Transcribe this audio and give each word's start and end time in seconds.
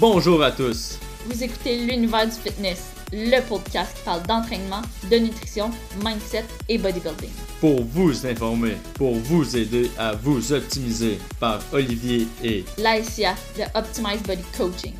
Bonjour 0.00 0.42
à 0.42 0.50
tous. 0.50 0.98
Vous 1.26 1.44
écoutez 1.44 1.76
l'univers 1.76 2.26
du 2.26 2.32
fitness, 2.32 2.92
le 3.12 3.40
podcast 3.48 3.96
qui 3.96 4.02
parle 4.02 4.22
d'entraînement, 4.22 4.82
de 5.08 5.16
nutrition, 5.18 5.70
mindset 6.04 6.44
et 6.68 6.78
bodybuilding. 6.78 7.30
Pour 7.60 7.80
vous 7.82 8.26
informer, 8.26 8.76
pour 8.96 9.14
vous 9.14 9.56
aider 9.56 9.90
à 9.96 10.12
vous 10.12 10.52
optimiser 10.52 11.18
par 11.38 11.60
Olivier 11.72 12.26
et 12.42 12.64
l'ASIA 12.76 13.34
de 13.56 13.62
Optimize 13.78 14.22
Body 14.24 14.44
Coaching. 14.58 14.94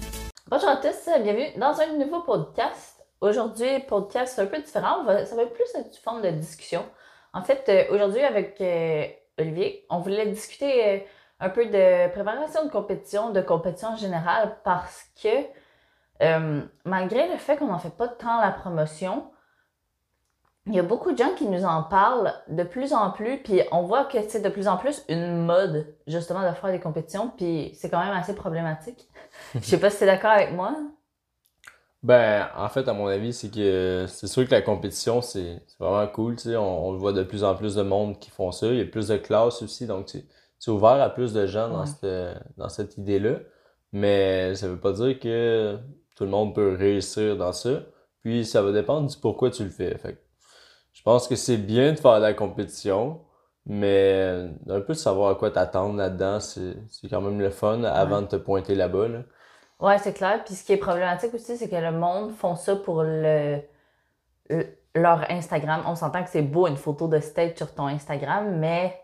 Bonjour 0.49 0.69
à 0.69 0.77
tous, 0.77 1.11
bienvenue 1.25 1.51
dans 1.57 1.81
un 1.81 1.99
nouveau 1.99 2.21
podcast. 2.21 3.03
Aujourd'hui, 3.21 3.81
podcast 3.89 4.39
un 4.39 4.47
peu 4.47 4.61
différent, 4.61 5.05
ça 5.07 5.35
va 5.35 5.47
plus 5.47 5.65
être 5.75 5.89
une 5.89 6.03
forme 6.05 6.23
de 6.23 6.31
discussion. 6.31 6.85
En 7.33 7.43
fait, 7.43 7.65
euh, 7.69 7.93
aujourd'hui 7.93 8.23
avec 8.23 8.61
euh, 8.61 9.07
Olivier, 9.41 9.87
on 9.91 9.99
voulait 9.99 10.27
discuter 10.27 10.87
euh, 10.87 10.99
un 11.41 11.49
peu 11.49 11.67
de 11.67 12.11
préparation 12.11 12.65
de 12.65 12.71
compétition, 12.71 13.31
de 13.31 13.41
compétition 13.41 13.89
en 13.89 13.97
général, 13.97 14.57
parce 14.65 15.05
que 15.23 15.29
euh, 16.23 16.63
malgré 16.85 17.29
le 17.29 17.37
fait 17.37 17.57
qu'on 17.57 17.67
n'en 17.67 17.79
fait 17.79 17.97
pas 17.97 18.09
tant 18.09 18.41
la 18.41 18.51
promotion, 18.51 19.31
il 20.67 20.75
y 20.75 20.79
a 20.79 20.83
beaucoup 20.83 21.13
de 21.13 21.19
gens 21.19 21.35
qui 21.37 21.47
nous 21.47 21.65
en 21.65 21.83
parlent 21.83 22.33
de 22.49 22.63
plus 22.63 22.95
en 22.95 23.11
plus, 23.11 23.39
puis 23.39 23.61
on 23.71 23.83
voit 23.83 24.05
que 24.05 24.19
c'est 24.29 24.41
de 24.41 24.49
plus 24.49 24.67
en 24.67 24.79
plus 24.79 25.05
une 25.09 25.45
mode, 25.45 25.95
justement, 26.07 26.49
de 26.49 26.55
faire 26.55 26.71
des 26.71 26.81
compétitions, 26.81 27.31
puis 27.37 27.73
c'est 27.75 27.91
quand 27.91 28.03
même 28.03 28.15
assez 28.15 28.35
problématique. 28.35 29.09
Je 29.55 29.61
sais 29.61 29.79
pas 29.79 29.91
si 29.91 29.99
tu 29.99 30.05
es 30.05 30.07
d'accord 30.07 30.31
avec 30.31 30.53
moi. 30.53 30.75
Ben, 32.03 32.49
en 32.57 32.69
fait, 32.69 32.87
à 32.89 32.93
mon 32.93 33.07
avis, 33.07 33.33
c'est 33.33 33.51
que 33.51 34.07
c'est 34.09 34.27
sûr 34.27 34.47
que 34.47 34.51
la 34.51 34.63
compétition, 34.63 35.21
c'est 35.21 35.63
vraiment 35.79 36.07
cool, 36.09 36.37
tu 36.37 36.45
sais. 36.45 36.57
On, 36.57 36.89
on, 36.89 36.97
voit 36.97 37.13
de 37.13 37.23
plus 37.23 37.45
en 37.45 37.55
plus 37.55 37.75
de 37.75 37.83
monde 37.83 38.19
qui 38.19 38.31
font 38.31 38.53
ça. 38.53 38.67
Il 38.67 38.77
y 38.77 38.83
a 38.83 38.85
plus 38.85 39.09
de 39.09 39.17
classes 39.17 39.63
aussi, 39.63 39.87
donc 39.87 40.15
c'est 40.65 40.71
ouvert 40.71 41.03
à 41.03 41.11
plus 41.11 41.35
de 41.35 41.47
gens 41.47 41.69
dans 41.69 41.85
cette, 41.85 42.07
dans 42.57 42.71
cette 42.71 42.97
idée-là. 42.97 43.41
Mais 43.93 44.55
ça 44.55 44.67
veut 44.67 44.81
pas 44.81 44.93
dire 44.93 45.21
que 45.21 45.79
tout 46.17 46.25
le 46.25 46.31
monde 46.31 46.55
peut 46.55 46.75
réussir 46.75 47.37
dans 47.37 47.53
ça. 47.53 47.83
Puis 48.23 48.47
ça 48.47 48.63
va 48.63 48.73
dépendre 48.73 49.11
du 49.11 49.17
pourquoi 49.19 49.51
tu 49.51 49.63
le 49.63 49.69
fais. 49.69 49.99
Fait 49.99 50.19
je 50.95 51.03
pense 51.03 51.29
que 51.29 51.37
c'est 51.37 51.59
bien 51.59 51.93
de 51.93 51.99
faire 51.99 52.17
de 52.17 52.23
la 52.23 52.33
compétition, 52.33 53.21
mais 53.67 54.49
un 54.71 54.81
peu 54.81 54.95
de 54.95 54.99
savoir 54.99 55.33
à 55.33 55.35
quoi 55.35 55.51
t'attendre 55.51 55.97
là-dedans, 55.99 56.41
c'est 56.41 56.79
quand 57.11 57.21
même 57.21 57.41
le 57.41 57.51
fun 57.51 57.85
avant 57.85 58.23
de 58.23 58.29
te 58.29 58.37
pointer 58.37 58.75
là-bas. 58.75 59.09
Là. 59.09 59.19
Ouais, 59.81 59.99
c'est 59.99 60.15
clair. 60.15 60.45
Puis 60.47 60.55
ce 60.55 60.65
qui 60.65 60.73
est 60.73 60.79
problématique 60.79 61.35
aussi, 61.35 61.59
c'est 61.59 61.69
que 61.69 61.77
le 61.77 61.93
monde 61.93 62.33
font 62.33 62.57
ça 62.57 62.75
pour 62.75 63.03
le, 63.03 63.61
leur 64.95 65.31
Instagram. 65.31 65.83
On 65.87 65.95
s'entend 65.95 66.25
que 66.25 66.31
c'est 66.31 66.41
beau 66.41 66.67
une 66.69 66.79
photo 66.79 67.07
de 67.07 67.21
stage 67.21 67.57
sur 67.57 67.75
ton 67.75 67.87
Instagram, 67.89 68.57
mais 68.59 69.04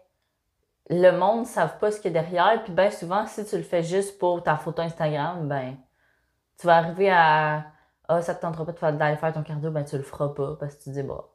le 0.91 1.13
monde 1.13 1.41
ne 1.41 1.45
savent 1.47 1.79
pas 1.79 1.91
ce 1.93 2.01
qu'il 2.01 2.13
y 2.13 2.19
a 2.19 2.23
derrière. 2.23 2.63
Puis 2.65 2.73
bien 2.73 2.91
souvent, 2.91 3.27
si 3.27 3.45
tu 3.45 3.57
le 3.57 3.63
fais 3.63 3.83
juste 3.83 4.19
pour 4.19 4.43
ta 4.43 4.57
photo 4.57 4.83
Instagram, 4.83 5.49
ben 5.49 5.77
tu 6.59 6.67
vas 6.67 6.77
arriver 6.79 7.11
à 7.11 7.65
Ah, 8.09 8.21
ça 8.23 8.35
te 8.35 8.43
tentera 8.43 8.67
pas 8.67 8.93
d'aller 8.93 9.17
faire 9.17 9.33
ton 9.33 9.43
cardio, 9.43 9.71
ben 9.71 9.85
tu 9.85 9.97
le 9.97 10.03
feras 10.03 10.29
pas 10.31 10.57
parce 10.59 10.75
que 10.77 10.83
tu 10.85 10.91
dis 10.91 11.03
bah 11.03 11.31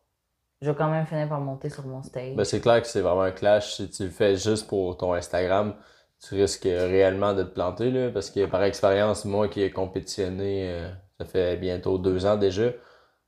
je 0.61 0.71
vais 0.71 0.75
quand 0.75 0.89
même 0.89 1.05
finir 1.05 1.29
par 1.29 1.41
monter 1.41 1.69
sur 1.69 1.85
mon 1.85 2.01
stage. 2.01 2.35
Ben, 2.35 2.43
c'est 2.45 2.61
clair 2.61 2.81
que 2.81 2.87
c'est 2.87 3.01
vraiment 3.01 3.23
un 3.23 3.31
clash. 3.31 3.75
Si 3.75 3.89
tu 3.89 4.03
le 4.05 4.09
fais 4.09 4.35
juste 4.37 4.67
pour 4.67 4.97
ton 4.97 5.13
Instagram, 5.13 5.75
tu 6.21 6.35
risques 6.35 6.63
réellement 6.63 7.33
de 7.33 7.43
te 7.43 7.49
planter 7.53 7.91
là, 7.91 8.09
parce 8.11 8.29
que 8.29 8.45
par 8.45 8.63
expérience, 8.63 9.25
moi 9.25 9.47
qui 9.47 9.61
ai 9.61 9.71
compétitionné, 9.71 10.71
euh, 10.71 10.89
ça 11.19 11.25
fait 11.25 11.57
bientôt 11.57 11.97
deux 11.97 12.25
ans 12.25 12.37
déjà. 12.37 12.71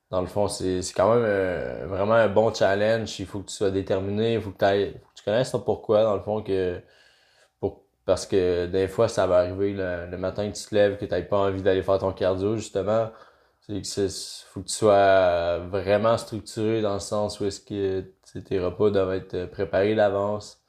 Dans 0.10 0.22
le 0.22 0.28
fond, 0.28 0.48
c'est 0.48 0.80
quand 0.96 1.14
même 1.14 1.24
euh, 1.26 1.86
vraiment 1.88 2.14
un 2.14 2.30
bon 2.30 2.54
challenge. 2.54 3.20
Il 3.20 3.26
faut 3.26 3.40
que 3.42 3.48
tu 3.50 3.56
sois 3.56 3.72
déterminé, 3.72 4.36
il 4.36 4.42
faut 4.42 4.52
que, 4.52 4.56
faut 4.56 5.07
que 5.07 5.07
tu 5.28 5.32
connaisses 5.32 5.52
ton 5.52 5.60
pourquoi, 5.60 6.04
dans 6.04 6.16
le 6.16 6.22
fond, 6.22 6.42
que 6.42 6.82
parce 8.06 8.26
que 8.26 8.68
des 8.68 8.88
fois, 8.88 9.10
ça 9.10 9.28
va 9.28 9.40
arriver 9.40 9.74
le, 9.74 10.18
matin 10.18 10.50
que 10.50 10.56
tu 10.56 10.64
te 10.64 10.74
lèves, 10.74 10.98
que 10.98 11.04
tu 11.04 11.12
n'as 11.12 11.22
pas 11.24 11.40
envie 11.40 11.62
d'aller 11.62 11.84
faire 11.84 12.00
ton 12.00 12.14
cardio, 12.14 12.56
justement. 12.56 13.10
Que 13.68 13.82
faut 13.84 14.62
que 14.62 14.68
tu 14.68 14.74
sois 14.74 15.58
vraiment 15.58 16.18
structuré 16.18 16.82
dans 16.82 16.94
le 16.94 17.02
sens 17.02 17.42
où 17.42 17.46
est-ce 17.46 17.60
que 17.60 18.06
tes 18.40 18.62
repas 18.62 18.92
doivent 18.92 19.12
être 19.12 19.48
préparés 19.48 19.94
d'avance. 19.94 20.64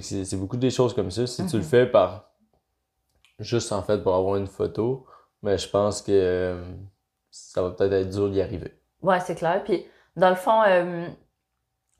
C'est 0.00 0.36
beaucoup 0.36 0.56
des 0.56 0.70
choses 0.70 0.94
comme 0.94 1.10
ça. 1.10 1.26
Si 1.26 1.44
tu 1.44 1.56
le 1.56 1.62
mm-hmm. 1.62 1.66
fais 1.66 1.86
par 1.86 2.30
juste 3.40 3.72
en 3.72 3.82
fait 3.82 3.98
pour 3.98 4.14
avoir 4.14 4.36
une 4.36 4.46
photo, 4.46 5.04
mais 5.42 5.58
je 5.58 5.68
pense 5.68 6.02
que 6.02 6.12
euh, 6.12 6.62
ça 7.32 7.62
va 7.62 7.70
peut-être 7.70 7.94
être 7.94 8.10
dur 8.10 8.30
d'y 8.30 8.40
arriver. 8.40 8.74
Ouais, 9.02 9.18
c'est 9.18 9.34
clair. 9.34 9.64
Puis 9.64 9.84
dans 10.14 10.30
le 10.30 10.36
fond, 10.36 10.62
euh, 10.62 11.08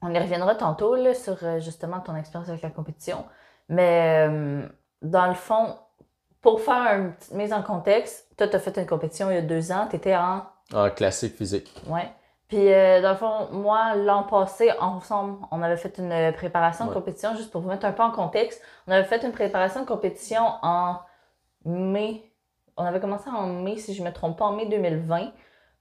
on 0.02 0.14
y 0.14 0.18
reviendra 0.18 0.54
tantôt 0.54 0.94
là, 0.94 1.14
sur 1.14 1.36
euh, 1.42 1.60
justement 1.60 2.00
ton 2.00 2.16
expérience 2.16 2.48
avec 2.48 2.62
la 2.62 2.70
compétition. 2.70 3.24
Mais 3.68 4.26
euh, 4.28 4.66
dans 5.02 5.26
le 5.26 5.34
fond, 5.34 5.76
pour 6.40 6.60
faire 6.60 6.98
une 6.98 7.12
petite 7.12 7.34
mise 7.34 7.52
en 7.52 7.62
contexte, 7.62 8.26
toi, 8.36 8.48
tu 8.48 8.56
as 8.56 8.58
fait 8.58 8.76
une 8.78 8.86
compétition 8.86 9.30
il 9.30 9.34
y 9.34 9.38
a 9.38 9.42
deux 9.42 9.72
ans, 9.72 9.86
tu 9.88 9.96
étais 9.96 10.16
en. 10.16 10.44
En 10.72 10.90
classique 10.90 11.36
physique. 11.36 11.82
Ouais. 11.86 12.10
Puis, 12.48 12.72
euh, 12.72 13.00
dans 13.00 13.10
le 13.10 13.16
fond, 13.16 13.48
moi, 13.52 13.94
l'an 13.94 14.24
passé, 14.24 14.72
ensemble, 14.80 15.38
on 15.52 15.62
avait 15.62 15.76
fait 15.76 15.98
une 15.98 16.32
préparation 16.32 16.86
de 16.86 16.92
compétition, 16.92 17.36
juste 17.36 17.52
pour 17.52 17.60
vous 17.60 17.68
mettre 17.68 17.86
un 17.86 17.92
peu 17.92 18.02
en 18.02 18.10
contexte. 18.10 18.60
On 18.88 18.92
avait 18.92 19.04
fait 19.04 19.22
une 19.22 19.30
préparation 19.32 19.82
de 19.82 19.86
compétition 19.86 20.42
en 20.62 20.96
mai. 21.64 22.24
On 22.76 22.84
avait 22.84 22.98
commencé 22.98 23.28
en 23.30 23.46
mai, 23.46 23.76
si 23.76 23.94
je 23.94 24.02
ne 24.02 24.08
me 24.08 24.12
trompe 24.12 24.38
pas, 24.38 24.46
en 24.46 24.52
mai 24.52 24.66
2020. 24.66 25.30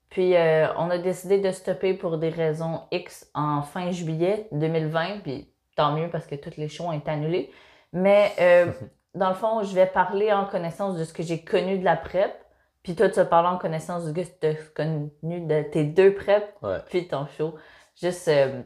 Puis, 0.09 0.35
euh, 0.35 0.67
on 0.75 0.89
a 0.89 0.97
décidé 0.97 1.39
de 1.39 1.51
stopper 1.51 1.93
pour 1.93 2.17
des 2.17 2.29
raisons 2.29 2.81
X 2.91 3.29
en 3.35 3.61
fin 3.61 3.91
juillet 3.91 4.47
2020. 4.51 5.19
Puis, 5.21 5.53
tant 5.75 5.93
mieux 5.93 6.09
parce 6.09 6.25
que 6.25 6.35
tous 6.35 6.57
les 6.57 6.67
shows 6.67 6.85
ont 6.85 6.91
été 6.93 7.11
annulés. 7.11 7.51
Mais 7.93 8.33
euh, 8.39 8.71
dans 9.15 9.29
le 9.29 9.35
fond, 9.35 9.63
je 9.63 9.73
vais 9.75 9.85
parler 9.85 10.33
en 10.33 10.45
connaissance 10.45 10.97
de 10.97 11.03
ce 11.03 11.13
que 11.13 11.21
j'ai 11.23 11.43
connu 11.43 11.77
de 11.77 11.85
la 11.85 11.95
PrEP. 11.95 12.33
Puis 12.81 12.95
toi, 12.95 13.09
tu 13.09 13.15
vas 13.15 13.25
parler 13.25 13.49
en 13.49 13.57
connaissance 13.57 14.05
de 14.05 14.23
ce 14.23 14.29
que 14.29 14.39
tu 14.39 14.47
as 14.47 14.55
connu 14.73 15.11
de 15.21 15.61
tes 15.63 15.83
deux 15.83 16.15
PrEP, 16.15 16.57
puis 16.87 17.07
ton 17.07 17.27
show. 17.27 17.55
Juste, 18.01 18.29
euh, 18.29 18.61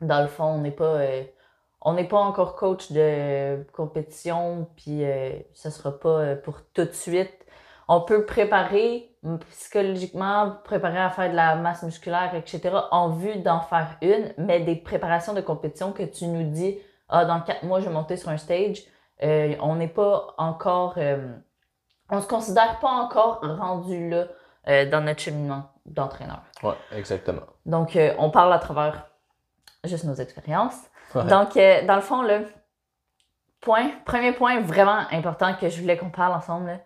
dans 0.00 0.22
le 0.22 0.28
fond, 0.28 0.44
on 0.44 0.58
n'est 0.58 0.70
pas, 0.70 1.00
on 1.80 1.92
n'est 1.94 2.06
pas 2.06 2.18
encore 2.18 2.54
coach 2.54 2.92
de 2.92 3.64
compétition, 3.72 4.68
puis 4.76 5.02
ce 5.54 5.70
sera 5.70 5.98
pas 5.98 6.36
pour 6.36 6.62
tout 6.72 6.84
de 6.84 6.92
suite. 6.92 7.41
On 7.88 8.00
peut 8.00 8.24
préparer 8.24 9.08
psychologiquement, 9.50 10.56
préparer 10.64 10.98
à 10.98 11.10
faire 11.10 11.30
de 11.30 11.36
la 11.36 11.54
masse 11.56 11.82
musculaire, 11.82 12.34
etc., 12.34 12.76
en 12.90 13.10
vue 13.10 13.36
d'en 13.36 13.60
faire 13.60 13.96
une, 14.02 14.32
mais 14.36 14.60
des 14.60 14.76
préparations 14.76 15.32
de 15.32 15.40
compétition 15.40 15.92
que 15.92 16.02
tu 16.02 16.26
nous 16.26 16.50
dis 16.50 16.78
ah, 17.12 17.26
dans 17.26 17.40
quatre 17.40 17.62
mois, 17.62 17.78
je 17.80 17.86
vais 17.86 17.92
monter 17.92 18.16
sur 18.16 18.30
un 18.30 18.38
stage. 18.38 18.82
Euh, 19.22 19.54
on 19.60 19.76
n'est 19.76 19.88
pas 19.88 20.34
encore. 20.38 20.94
Euh, 20.96 21.36
on 22.08 22.20
se 22.20 22.26
considère 22.26 22.78
pas 22.80 22.88
encore 22.88 23.40
rendu 23.42 24.08
là 24.08 24.24
euh, 24.68 24.88
dans 24.88 25.02
notre 25.02 25.20
cheminement 25.20 25.70
d'entraîneur. 25.84 26.42
Oui, 26.62 26.72
exactement. 26.92 27.42
Donc, 27.66 27.98
on 28.18 28.30
parle 28.30 28.52
à 28.52 28.58
travers 28.58 29.06
juste 29.84 30.04
nos 30.04 30.14
expériences. 30.14 30.78
Donc, 31.14 31.54
dans 31.54 31.96
le 31.96 32.00
fond, 32.00 32.22
le 32.22 32.46
point, 33.60 33.90
premier 34.06 34.32
point 34.32 34.60
vraiment 34.60 35.04
important 35.12 35.54
que 35.54 35.68
je 35.68 35.80
voulais 35.80 35.98
qu'on 35.98 36.10
parle 36.10 36.32
ensemble, 36.32 36.80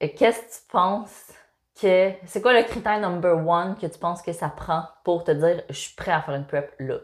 qu'est-ce 0.00 0.38
que 0.40 0.62
tu 0.62 0.70
penses 0.70 1.32
que. 1.80 2.12
C'est 2.26 2.42
quoi 2.42 2.52
le 2.52 2.64
critère 2.64 3.00
number 3.00 3.36
one 3.46 3.76
que 3.76 3.86
tu 3.86 3.98
penses 3.98 4.22
que 4.22 4.32
ça 4.32 4.48
prend 4.48 4.84
pour 5.04 5.24
te 5.24 5.30
dire 5.30 5.62
je 5.68 5.74
suis 5.74 5.94
prêt 5.94 6.12
à 6.12 6.22
faire 6.22 6.34
une 6.34 6.46
prep 6.46 6.74
là? 6.78 6.98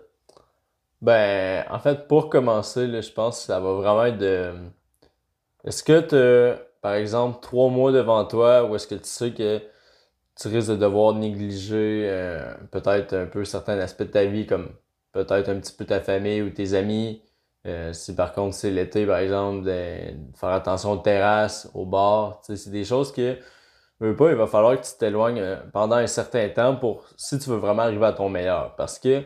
Ben, 1.02 1.64
en 1.70 1.78
fait, 1.78 2.08
pour 2.08 2.30
commencer, 2.30 2.86
là, 2.86 3.00
je 3.00 3.10
pense 3.10 3.40
que 3.40 3.44
ça 3.46 3.60
va 3.60 3.74
vraiment 3.74 4.04
être 4.06 4.18
de. 4.18 4.54
Est-ce 5.64 5.82
que 5.82 6.00
tu 6.00 6.62
par 6.84 6.96
exemple, 6.96 7.38
trois 7.40 7.70
mois 7.70 7.92
devant 7.92 8.26
toi 8.26 8.62
ou 8.64 8.76
est-ce 8.76 8.86
que 8.86 8.94
tu 8.94 9.06
sais 9.08 9.32
que 9.32 9.62
tu 10.36 10.48
risques 10.48 10.68
de 10.68 10.76
devoir 10.76 11.14
négliger 11.14 12.06
euh, 12.10 12.54
peut-être 12.72 13.14
un 13.14 13.24
peu 13.24 13.46
certains 13.46 13.78
aspects 13.78 14.02
de 14.02 14.08
ta 14.08 14.26
vie, 14.26 14.46
comme 14.46 14.68
peut-être 15.12 15.48
un 15.48 15.60
petit 15.60 15.72
peu 15.74 15.86
ta 15.86 16.02
famille 16.02 16.42
ou 16.42 16.50
tes 16.50 16.74
amis? 16.74 17.22
Euh, 17.66 17.92
si 17.92 18.14
par 18.14 18.32
contre 18.32 18.54
c'est 18.54 18.70
l'été, 18.70 19.06
par 19.06 19.18
exemple, 19.18 19.64
de, 19.64 20.34
faire 20.34 20.50
attention 20.50 20.92
aux 20.92 20.98
terrasses, 20.98 21.70
au 21.74 21.86
bar, 21.86 22.40
c'est 22.42 22.70
des 22.70 22.84
choses 22.84 23.12
que 23.12 23.38
veux 24.00 24.16
pas, 24.16 24.30
il 24.30 24.36
va 24.36 24.46
falloir 24.46 24.80
que 24.80 24.84
tu 24.84 24.92
t'éloignes 24.98 25.40
euh, 25.40 25.56
pendant 25.72 25.96
un 25.96 26.06
certain 26.06 26.48
temps 26.48 26.76
pour 26.76 27.04
si 27.16 27.38
tu 27.38 27.50
veux 27.50 27.56
vraiment 27.56 27.82
arriver 27.82 28.06
à 28.06 28.12
ton 28.12 28.28
meilleur. 28.28 28.74
Parce 28.76 28.98
que 28.98 29.22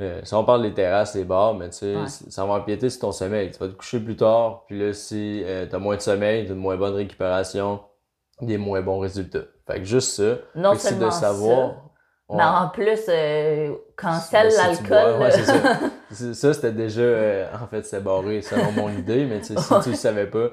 euh, 0.00 0.20
si 0.24 0.34
on 0.34 0.44
parle 0.44 0.62
des 0.62 0.74
terrasses, 0.74 1.14
des 1.14 1.24
bars, 1.24 1.54
mais 1.54 1.70
tu 1.70 1.78
sais, 1.78 1.94
ça 2.06 2.44
va 2.44 2.54
empiéter 2.54 2.90
sur 2.90 3.02
ton 3.02 3.12
sommeil. 3.12 3.50
Tu 3.50 3.58
vas 3.58 3.68
te 3.68 3.74
coucher 3.74 4.00
plus 4.00 4.16
tard, 4.16 4.64
puis 4.66 4.78
là, 4.78 4.92
si 4.92 5.42
euh, 5.44 5.66
tu 5.66 5.74
as 5.74 5.78
moins 5.78 5.96
de 5.96 6.00
sommeil, 6.00 6.44
tu 6.44 6.50
as 6.50 6.54
une 6.54 6.60
moins 6.60 6.76
bonne 6.76 6.94
récupération, 6.94 7.80
des 8.40 8.58
moins 8.58 8.82
bons 8.82 8.98
résultats. 8.98 9.44
Fait 9.66 9.78
que 9.78 9.84
juste 9.84 10.10
ça, 10.10 10.38
non 10.54 10.74
c'est 10.76 10.98
de 10.98 11.10
savoir. 11.10 11.90
Mais 12.30 12.42
en 12.42 12.68
plus, 12.68 13.00
euh, 13.08 13.74
cancelle 13.96 14.52
l'alcool. 14.56 15.20
Ouais, 15.20 15.30
ça. 15.30 15.78
ça, 16.32 16.54
c'était 16.54 16.72
déjà, 16.72 17.02
euh, 17.02 17.46
en 17.62 17.66
fait, 17.66 17.82
c'est 17.82 18.00
barré 18.00 18.40
selon 18.40 18.72
mon 18.72 18.88
idée, 18.98 19.26
mais 19.26 19.42
si 19.42 19.54
tu 19.54 19.90
le 19.90 19.96
savais 19.96 20.26
pas, 20.26 20.48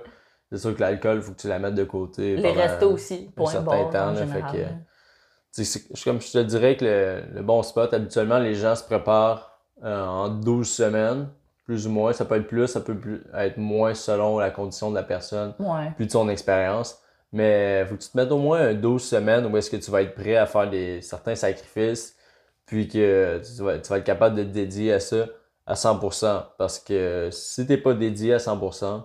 c'est 0.52 0.58
sûr 0.58 0.76
que 0.76 0.82
l'alcool, 0.82 1.18
il 1.18 1.22
faut 1.22 1.32
que 1.32 1.40
tu 1.40 1.48
la 1.48 1.60
mettes 1.60 1.76
de 1.76 1.86
côté. 1.86 2.36
Les 2.36 2.52
restos 2.52 2.92
aussi, 2.92 3.32
pour 3.36 3.48
un 3.48 3.52
certain 3.52 3.86
temps. 3.86 4.16
fait 4.16 4.42
que, 4.52 6.04
comme 6.04 6.20
je 6.20 6.32
te 6.32 6.40
dirais 6.40 6.76
que 6.76 7.24
le, 7.34 7.42
bon 7.42 7.64
spot, 7.64 7.94
habituellement, 7.94 8.40
les 8.40 8.56
gens 8.56 8.76
se 8.76 8.84
préparent 8.84 9.58
euh, 9.84 10.06
en 10.06 10.28
12 10.28 10.70
semaines, 10.70 11.30
plus 11.64 11.88
ou 11.88 11.90
moins. 11.90 12.12
Ça 12.12 12.26
peut 12.26 12.36
être 12.36 12.48
plus, 12.48 12.68
ça 12.68 12.82
peut 12.82 13.24
être 13.34 13.58
moins 13.58 13.94
selon 13.94 14.40
la 14.40 14.52
condition 14.52 14.90
de 14.90 14.96
la 14.96 15.04
personne, 15.04 15.54
plus 15.96 16.06
de 16.06 16.12
son 16.12 16.28
expérience. 16.28 17.02
Mais 17.32 17.86
faut 17.86 17.96
que 17.96 18.02
tu 18.02 18.10
te 18.10 18.18
mettes 18.18 18.32
au 18.32 18.38
moins 18.38 18.60
un 18.60 18.74
12 18.74 19.02
semaines 19.04 19.46
où 19.46 19.56
est-ce 19.58 19.70
que 19.70 19.78
tu 19.78 19.90
vas 19.90 20.02
être 20.02 20.16
prêt 20.16 20.36
à 20.36 20.46
faire 20.46 20.70
des, 20.70 21.02
certains 21.02 21.36
sacrifices, 21.36 22.18
puis 22.66 22.88
que 22.88 23.42
tu 23.44 23.64
vas, 23.64 23.80
tu 23.80 23.90
vas 23.90 23.98
être 23.98 24.04
capable 24.04 24.36
de 24.36 24.44
te 24.44 24.50
dédier 24.50 24.94
à 24.94 25.00
ça 25.00 25.26
à 25.66 25.76
100%. 25.76 26.46
Parce 26.58 26.80
que 26.80 27.30
si 27.32 27.66
t'es 27.66 27.78
pas 27.78 27.94
dédié 27.94 28.34
à 28.34 28.38
100%, 28.38 29.04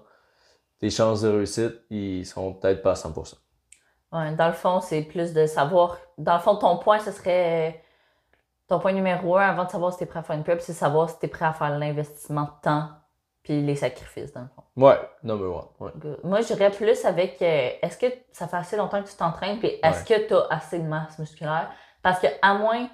tes 0.80 0.90
chances 0.90 1.22
de 1.22 1.28
réussite, 1.28 1.74
ils 1.90 2.26
seront 2.26 2.54
peut-être 2.54 2.82
pas 2.82 2.92
à 2.92 2.94
100%. 2.94 3.34
Ouais, 4.12 4.34
dans 4.34 4.46
le 4.48 4.52
fond, 4.52 4.80
c'est 4.80 5.02
plus 5.02 5.32
de 5.32 5.46
savoir. 5.46 5.98
Dans 6.18 6.34
le 6.34 6.40
fond, 6.40 6.56
ton 6.56 6.78
point, 6.78 6.98
ce 6.98 7.12
serait. 7.12 7.82
Ton 8.68 8.80
point 8.80 8.92
numéro 8.92 9.36
un 9.36 9.48
avant 9.48 9.64
de 9.64 9.70
savoir 9.70 9.92
si 9.92 10.00
t'es 10.00 10.06
prêt 10.06 10.18
à 10.18 10.22
faire 10.24 10.34
une 10.34 10.42
pub, 10.42 10.58
c'est 10.58 10.72
savoir 10.72 11.08
si 11.08 11.18
t'es 11.20 11.28
prêt 11.28 11.44
à 11.44 11.52
faire 11.52 11.78
l'investissement 11.78 12.42
de 12.42 12.50
temps 12.62 12.88
puis 13.46 13.62
les 13.62 13.76
sacrifices, 13.76 14.32
dans 14.32 14.40
le 14.40 14.48
fond. 14.48 14.62
Ouais, 14.76 14.98
number 15.22 15.48
one. 15.54 15.64
Ouais. 15.78 16.16
Moi, 16.24 16.40
je 16.40 16.48
dirais 16.48 16.70
plus 16.72 17.04
avec 17.04 17.40
euh, 17.40 17.70
est-ce 17.80 17.96
que 17.96 18.06
ça 18.32 18.48
fait 18.48 18.56
assez 18.56 18.76
longtemps 18.76 19.00
que 19.02 19.08
tu 19.08 19.14
t'entraînes, 19.14 19.58
puis 19.60 19.68
est-ce 19.82 20.04
que 20.04 20.26
tu 20.26 20.34
as 20.34 20.46
assez 20.50 20.80
de 20.80 20.84
masse 20.88 21.16
musculaire? 21.20 21.70
Parce 22.02 22.18
que, 22.18 22.26
à 22.42 22.54
moins, 22.54 22.88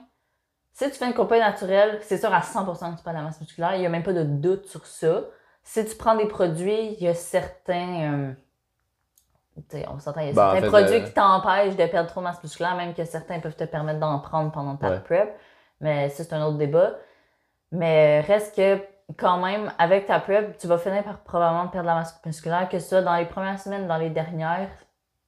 si 0.75 0.85
tu 0.91 0.97
fais 0.97 1.07
une 1.07 1.15
compagnie 1.15 1.41
naturelle, 1.41 1.99
c'est 2.03 2.19
sûr 2.19 2.33
à 2.33 2.41
100% 2.41 2.93
que 2.93 2.99
tu 2.99 3.03
pas 3.03 3.13
de 3.13 3.17
la 3.17 3.23
masse 3.23 3.41
musculaire, 3.41 3.75
il 3.77 3.81
n'y 3.81 3.87
a 3.87 3.89
même 3.89 4.03
pas 4.03 4.13
de 4.13 4.23
doute 4.25 4.67
sur 4.67 4.87
ça. 4.87 5.23
Si 5.63 5.85
tu 5.87 5.97
prends 5.97 6.17
des 6.17 6.27
produits, 6.27 6.93
il 6.99 7.03
y 7.03 7.09
a 7.09 7.15
certains. 7.15 8.35
euh, 9.75 9.83
on 9.89 9.99
s'entend, 9.99 10.21
il 10.21 10.29
y 10.29 10.31
a 10.31 10.33
Ben, 10.33 10.43
en 10.49 10.51
certains 10.53 10.61
fait, 10.61 10.69
produits 10.69 10.97
euh, 10.97 11.01
qui 11.05 11.13
t'empêchent 11.13 11.77
de 11.77 11.87
perdre 11.87 12.09
trop 12.11 12.21
de 12.21 12.25
masse 12.27 12.43
musculaire, 12.43 12.75
même 12.77 12.95
que 12.95 13.05
certains 13.05 13.41
peuvent 13.41 13.57
te 13.57 13.65
permettre 13.65 14.01
d'en 14.01 14.19
prendre 14.19 14.51
pendant 14.53 14.77
ta 14.77 14.91
Ouais. 14.91 15.01
prep. 15.01 15.35
Mais 15.81 16.09
ça, 16.11 16.25
c'est 16.25 16.33
un 16.35 16.45
autre 16.45 16.59
débat. 16.59 16.93
Mais 17.71 18.21
reste 18.21 18.55
que, 18.57 18.79
quand 19.19 19.39
même, 19.39 19.73
avec 19.79 20.07
ta 20.07 20.21
prep, 20.21 20.57
tu 20.59 20.67
vas 20.67 20.79
finir 20.79 21.03
par 21.05 21.19
probablement 21.21 21.69
perdre 21.69 21.89
la 21.89 21.95
masse 21.97 22.21
musculaire, 22.25 22.69
que 22.69 22.79
ce 22.79 22.89
soit 22.89 23.03
dans 23.03 23.17
les 23.17 23.27
premières 23.27 23.59
semaines, 23.59 23.87
dans 23.87 23.97
les 23.97 24.11
dernières, 24.11 24.71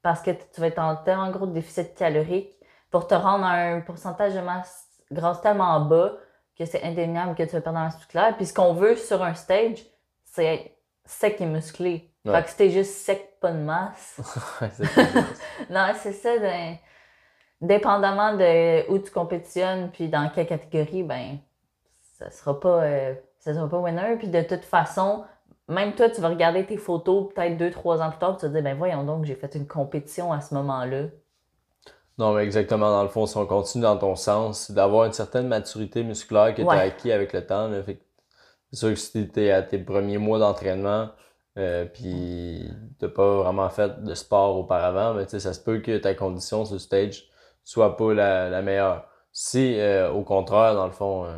parce 0.02 0.20
que 0.22 0.30
tu 0.30 0.60
vas 0.60 0.68
être 0.68 0.78
en 0.78 0.96
tellement 0.96 1.30
gros 1.30 1.46
déficit 1.46 1.94
calorique 1.94 2.54
pour 2.90 3.06
te 3.06 3.14
rendre 3.14 3.44
à 3.44 3.52
un 3.54 3.80
pourcentage 3.80 4.34
de 4.34 4.40
masse 4.40 4.86
grasse 5.10 5.40
tellement 5.40 5.80
bas 5.80 6.12
que 6.56 6.64
c'est 6.64 6.82
indéniable 6.84 7.34
que 7.34 7.42
tu 7.42 7.50
vas 7.50 7.60
perdre 7.60 7.78
la 7.78 7.84
masse 7.86 7.96
musculaire. 7.96 8.36
Puis 8.36 8.46
ce 8.46 8.54
qu'on 8.54 8.74
veut 8.74 8.96
sur 8.96 9.22
un 9.22 9.34
stage, 9.34 9.84
c'est 10.24 10.44
être 10.46 10.70
sec 11.04 11.40
et 11.40 11.46
musclé. 11.46 12.10
Ouais. 12.24 12.32
Fait 12.32 12.42
que 12.44 12.50
si 12.50 12.56
t'es 12.56 12.70
juste 12.70 12.94
sec, 12.94 13.38
pas 13.40 13.50
de 13.52 13.58
masse. 13.58 14.20
Non, 15.70 15.88
c'est 15.96 16.12
ça. 16.12 16.38
de- 16.38 16.76
dépendamment 17.60 18.34
de 18.36 18.88
où 18.90 18.98
tu 18.98 19.10
compétitionnes, 19.10 19.90
puis 19.90 20.08
dans 20.08 20.28
quelle 20.30 20.46
catégorie, 20.46 21.02
ben, 21.02 21.38
ça 22.18 22.30
sera 22.30 22.58
pas, 22.58 22.82
euh, 22.84 23.14
ça 23.44 23.54
sera 23.54 23.68
pas 23.68 23.78
winner. 23.78 24.16
Puis 24.18 24.28
de 24.28 24.40
toute 24.40 24.64
façon, 24.64 25.24
même 25.68 25.94
toi, 25.94 26.08
tu 26.08 26.20
vas 26.20 26.30
regarder 26.30 26.64
tes 26.64 26.78
photos 26.78 27.32
peut-être 27.34 27.56
deux, 27.58 27.70
trois 27.70 28.00
ans 28.00 28.10
plus 28.10 28.18
tard, 28.18 28.36
puis 28.36 28.40
tu 28.40 28.46
vas 28.46 28.52
te 28.52 28.54
dire, 28.54 28.64
ben 28.64 28.76
voyons 28.76 29.04
donc, 29.04 29.24
j'ai 29.24 29.34
fait 29.34 29.54
une 29.54 29.66
compétition 29.66 30.32
à 30.32 30.40
ce 30.40 30.54
moment-là. 30.54 31.08
Non, 32.16 32.32
mais 32.32 32.44
exactement, 32.44 32.90
dans 32.90 33.02
le 33.02 33.08
fond, 33.08 33.26
si 33.26 33.36
on 33.36 33.44
continue 33.44 33.82
dans 33.82 33.98
ton 33.98 34.14
sens, 34.14 34.66
c'est 34.66 34.72
d'avoir 34.72 35.04
une 35.04 35.12
certaine 35.12 35.48
maturité 35.48 36.04
musculaire 36.04 36.54
que 36.54 36.62
tu 36.62 36.68
as 36.68 36.72
acquis 36.72 37.12
avec 37.12 37.32
le 37.32 37.44
temps. 37.44 37.68
là. 37.68 37.82
Fait 37.82 38.00
c'est 38.72 38.78
sûr 38.78 38.88
que 38.90 38.94
si 38.96 39.28
tu 39.28 39.50
à 39.50 39.62
tes 39.62 39.78
premiers 39.78 40.18
mois 40.18 40.38
d'entraînement, 40.38 41.10
euh, 41.58 41.84
puis 41.84 42.68
t'as 42.98 43.08
pas 43.08 43.36
vraiment 43.36 43.68
fait 43.68 44.02
de 44.02 44.14
sport 44.14 44.56
auparavant, 44.56 45.14
mais 45.14 45.24
tu 45.24 45.32
sais, 45.32 45.40
ça 45.40 45.52
se 45.52 45.60
peut 45.60 45.78
que 45.80 45.98
ta 45.98 46.14
condition 46.14 46.64
sur 46.64 46.74
le 46.74 46.78
stage 46.80 47.28
soit 47.62 47.96
pas 47.96 48.14
la, 48.14 48.48
la 48.50 48.62
meilleure. 48.62 49.06
Si, 49.32 49.78
euh, 49.78 50.10
au 50.10 50.22
contraire, 50.22 50.74
dans 50.74 50.86
le 50.86 50.92
fond, 50.92 51.24
euh, 51.26 51.36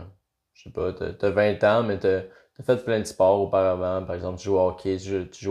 sais 0.66 0.72
pas, 0.72 0.92
t'as, 0.92 1.12
t'as 1.12 1.30
20 1.30 1.62
ans, 1.64 1.82
mais 1.84 1.98
t'as, 1.98 2.22
t'as 2.56 2.62
fait 2.64 2.84
plein 2.84 3.00
de 3.00 3.04
sports 3.04 3.40
auparavant, 3.40 4.04
par 4.06 4.14
exemple, 4.16 4.38
tu 4.38 4.44
joues 4.46 4.56
au 4.56 4.68
hockey, 4.68 4.96
tu, 4.98 5.08
joues- 5.08 5.24
tu 5.30 5.48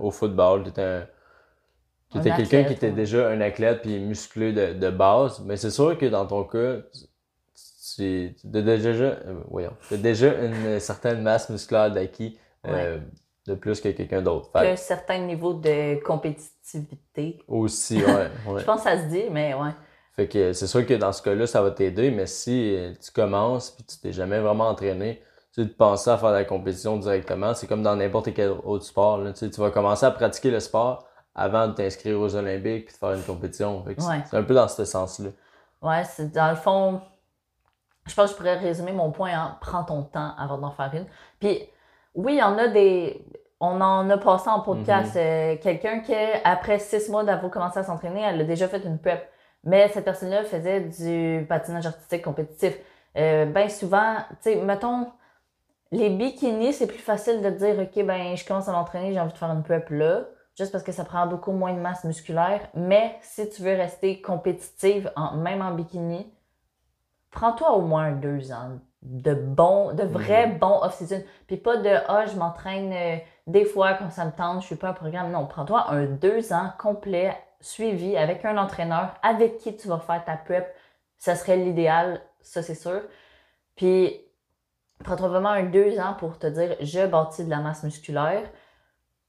au 0.00 0.10
football, 0.10 0.64
t'étais 0.64 0.82
un, 0.82 1.06
t'étais 2.10 2.32
quelqu'un 2.32 2.64
qui 2.64 2.72
était 2.72 2.90
ouais. 2.90 2.92
déjà 2.92 3.28
un 3.28 3.40
athlète 3.40 3.82
puis 3.82 3.98
musclé 3.98 4.52
de, 4.52 4.72
de 4.74 4.90
base, 4.90 5.40
mais 5.44 5.56
c'est 5.56 5.70
sûr 5.70 5.98
que 5.98 6.06
dans 6.06 6.26
ton 6.26 6.44
cas, 6.44 6.76
tu 7.96 8.34
t'as 8.52 8.62
déjà, 8.62 8.88
euh, 8.88 9.40
voyons, 9.48 9.72
déjà 9.90 10.34
une 10.42 10.80
certaine 10.80 11.22
masse 11.22 11.48
musculaire 11.50 11.92
d'acquis 11.92 12.38
euh, 12.66 12.98
de 13.46 13.54
plus 13.54 13.80
que 13.80 13.88
quelqu'un 13.90 14.22
d'autre. 14.22 14.50
Fait 14.52 14.70
un 14.70 14.76
certain 14.76 15.18
niveau 15.18 15.54
de 15.54 16.02
compétitivité. 16.02 17.44
aussi, 17.48 18.04
ouais, 18.04 18.30
ouais. 18.46 18.62
Je 18.62 18.64
pense 18.64 18.78
que 18.84 18.90
ça 18.90 18.98
se 19.02 19.08
dit, 19.08 19.24
mais 19.30 19.54
ouais. 19.54 19.70
Fait 20.16 20.28
que 20.28 20.52
c'est 20.52 20.66
sûr 20.68 20.86
que 20.86 20.94
dans 20.94 21.12
ce 21.12 21.22
cas-là, 21.22 21.46
ça 21.46 21.60
va 21.62 21.70
t'aider, 21.72 22.10
mais 22.10 22.26
si 22.26 22.76
tu 23.04 23.10
commences 23.10 23.70
puis 23.72 23.84
tu 23.84 23.98
t'es 23.98 24.12
jamais 24.12 24.38
vraiment 24.38 24.68
entraîné, 24.68 25.22
tu 25.52 25.62
sais, 25.62 25.68
de 25.68 25.72
penser 25.72 26.10
à 26.10 26.16
faire 26.18 26.30
la 26.30 26.44
compétition 26.44 26.96
directement, 26.98 27.52
c'est 27.54 27.66
comme 27.66 27.82
dans 27.82 27.96
n'importe 27.96 28.32
quel 28.34 28.50
autre 28.50 28.84
sport. 28.84 29.18
Là. 29.18 29.32
Tu 29.32 29.38
sais, 29.40 29.50
tu 29.50 29.60
vas 29.60 29.70
commencer 29.70 30.06
à 30.06 30.10
pratiquer 30.12 30.50
le 30.50 30.60
sport 30.60 31.04
avant 31.34 31.66
de 31.68 31.72
t'inscrire 31.72 32.18
aux 32.20 32.34
Olympiques 32.36 32.86
puis 32.86 32.94
de 32.94 32.98
faire 32.98 33.12
une 33.12 33.22
compétition. 33.22 33.82
Fait 33.84 33.94
que 33.96 34.02
c'est- 34.02 34.08
Ouais. 34.08 34.22
un 34.32 34.42
peu 34.44 34.54
dans 34.54 34.68
ce 34.68 34.84
sens-là. 34.84 35.30
Ouais, 35.82 36.04
c'est 36.04 36.30
dans 36.32 36.50
le 36.50 36.56
fond, 36.56 37.00
je 38.06 38.14
pense 38.14 38.26
que 38.26 38.32
je 38.32 38.36
pourrais 38.36 38.56
résumer 38.58 38.92
mon 38.92 39.10
point 39.10 39.32
en 39.36 39.52
prends 39.60 39.82
ton 39.84 40.02
temps 40.02 40.32
avant 40.38 40.58
d'en 40.58 40.70
faire 40.70 40.90
une. 40.94 41.06
Puis 41.40 41.60
oui, 42.14 42.40
on 42.42 42.56
a 42.58 42.68
des. 42.68 43.24
On 43.60 43.80
en 43.80 44.08
a 44.10 44.18
passé 44.18 44.48
en 44.50 44.60
podcast. 44.60 45.16
euh, 45.16 45.56
Quelqu'un 45.62 46.00
qui, 46.00 46.14
après 46.44 46.78
six 46.78 47.08
mois 47.08 47.24
d'avoir 47.24 47.50
commencé 47.50 47.78
à 47.78 47.82
s'entraîner, 47.84 48.20
elle 48.22 48.40
a 48.40 48.44
déjà 48.44 48.68
fait 48.68 48.84
une 48.84 48.98
prep. 48.98 49.28
Mais 49.64 49.88
cette 49.88 50.04
personne-là 50.04 50.44
faisait 50.44 50.80
du 50.80 51.46
patinage 51.48 51.86
artistique 51.86 52.22
compétitif. 52.22 52.78
Euh, 53.16 53.46
ben 53.46 53.68
souvent, 53.68 54.16
tu 54.42 54.50
sais, 54.52 54.56
mettons, 54.56 55.06
les 55.90 56.10
bikinis, 56.10 56.72
c'est 56.72 56.86
plus 56.86 56.98
facile 56.98 57.40
de 57.40 57.50
dire, 57.50 57.78
OK, 57.78 58.04
ben 58.04 58.36
je 58.36 58.44
commence 58.46 58.68
à 58.68 58.72
m'entraîner, 58.72 59.12
j'ai 59.12 59.20
envie 59.20 59.32
de 59.32 59.38
faire 59.38 59.50
une 59.50 59.62
prep 59.62 59.88
là, 59.90 60.24
juste 60.56 60.72
parce 60.72 60.84
que 60.84 60.92
ça 60.92 61.04
prend 61.04 61.26
beaucoup 61.26 61.52
moins 61.52 61.72
de 61.72 61.78
masse 61.78 62.04
musculaire. 62.04 62.68
Mais 62.74 63.16
si 63.22 63.48
tu 63.48 63.62
veux 63.62 63.74
rester 63.74 64.20
compétitive, 64.20 65.10
en, 65.16 65.36
même 65.36 65.62
en 65.62 65.72
bikini, 65.72 66.32
prends-toi 67.30 67.72
au 67.72 67.82
moins 67.82 68.12
deux 68.12 68.52
ans 68.52 68.78
de 69.02 69.34
bons, 69.34 69.92
de 69.92 70.02
vrais 70.02 70.48
bons 70.48 70.80
off-season. 70.82 71.22
Puis 71.46 71.56
pas 71.56 71.76
de 71.76 71.90
ah, 72.08 72.26
je 72.26 72.36
m'entraîne 72.36 72.92
euh, 72.92 73.16
des 73.46 73.64
fois 73.64 73.94
quand 73.94 74.10
ça 74.10 74.24
me 74.24 74.32
tente, 74.32 74.62
je 74.62 74.66
suis 74.66 74.76
pas 74.76 74.88
un 74.88 74.94
programme. 74.94 75.30
Non, 75.30 75.46
prends-toi 75.46 75.90
un 75.90 76.06
deux 76.06 76.52
ans 76.52 76.72
complet, 76.78 77.36
suivi 77.60 78.16
avec 78.16 78.44
un 78.44 78.56
entraîneur 78.56 79.14
avec 79.22 79.58
qui 79.58 79.76
tu 79.76 79.88
vas 79.88 79.98
faire 79.98 80.24
ta 80.24 80.36
prep. 80.36 80.74
Ça 81.18 81.36
serait 81.36 81.56
l'idéal, 81.56 82.20
ça 82.40 82.62
c'est 82.62 82.74
sûr. 82.74 83.02
Puis 83.76 84.20
prends-toi 85.02 85.28
vraiment 85.28 85.50
un 85.50 85.64
deux 85.64 85.98
ans 85.98 86.14
pour 86.18 86.38
te 86.38 86.46
dire 86.46 86.76
je 86.80 87.06
bâtis 87.06 87.44
de 87.44 87.50
la 87.50 87.60
masse 87.60 87.82
musculaire. 87.82 88.48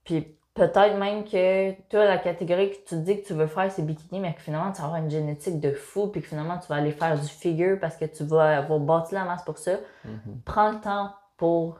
Puis 0.03 0.37
peut-être 0.55 0.97
même 0.97 1.25
que 1.25 1.73
toi, 1.89 2.05
la 2.05 2.17
catégorie 2.17 2.71
que 2.71 2.75
tu 2.77 2.83
te 2.85 2.95
dis 2.95 3.21
que 3.21 3.27
tu 3.27 3.33
veux 3.33 3.47
faire, 3.47 3.71
c'est 3.71 3.83
bikini, 3.83 4.19
mais 4.19 4.33
que 4.33 4.41
finalement, 4.41 4.71
tu 4.71 4.79
vas 4.79 4.87
avoir 4.87 5.01
une 5.01 5.11
génétique 5.11 5.59
de 5.59 5.73
fou, 5.73 6.07
puis 6.07 6.21
que 6.21 6.27
finalement, 6.27 6.57
tu 6.57 6.67
vas 6.67 6.75
aller 6.75 6.91
faire 6.91 7.19
du 7.19 7.27
figure 7.27 7.77
parce 7.79 7.97
que 7.97 8.05
tu 8.05 8.23
vas 8.23 8.59
avoir 8.59 8.79
bâti 8.79 9.13
la 9.13 9.25
masse 9.25 9.43
pour 9.43 9.57
ça. 9.57 9.73
Mhm. 10.05 10.41
Prends 10.45 10.71
le 10.71 10.79
temps 10.79 11.13
pour 11.37 11.77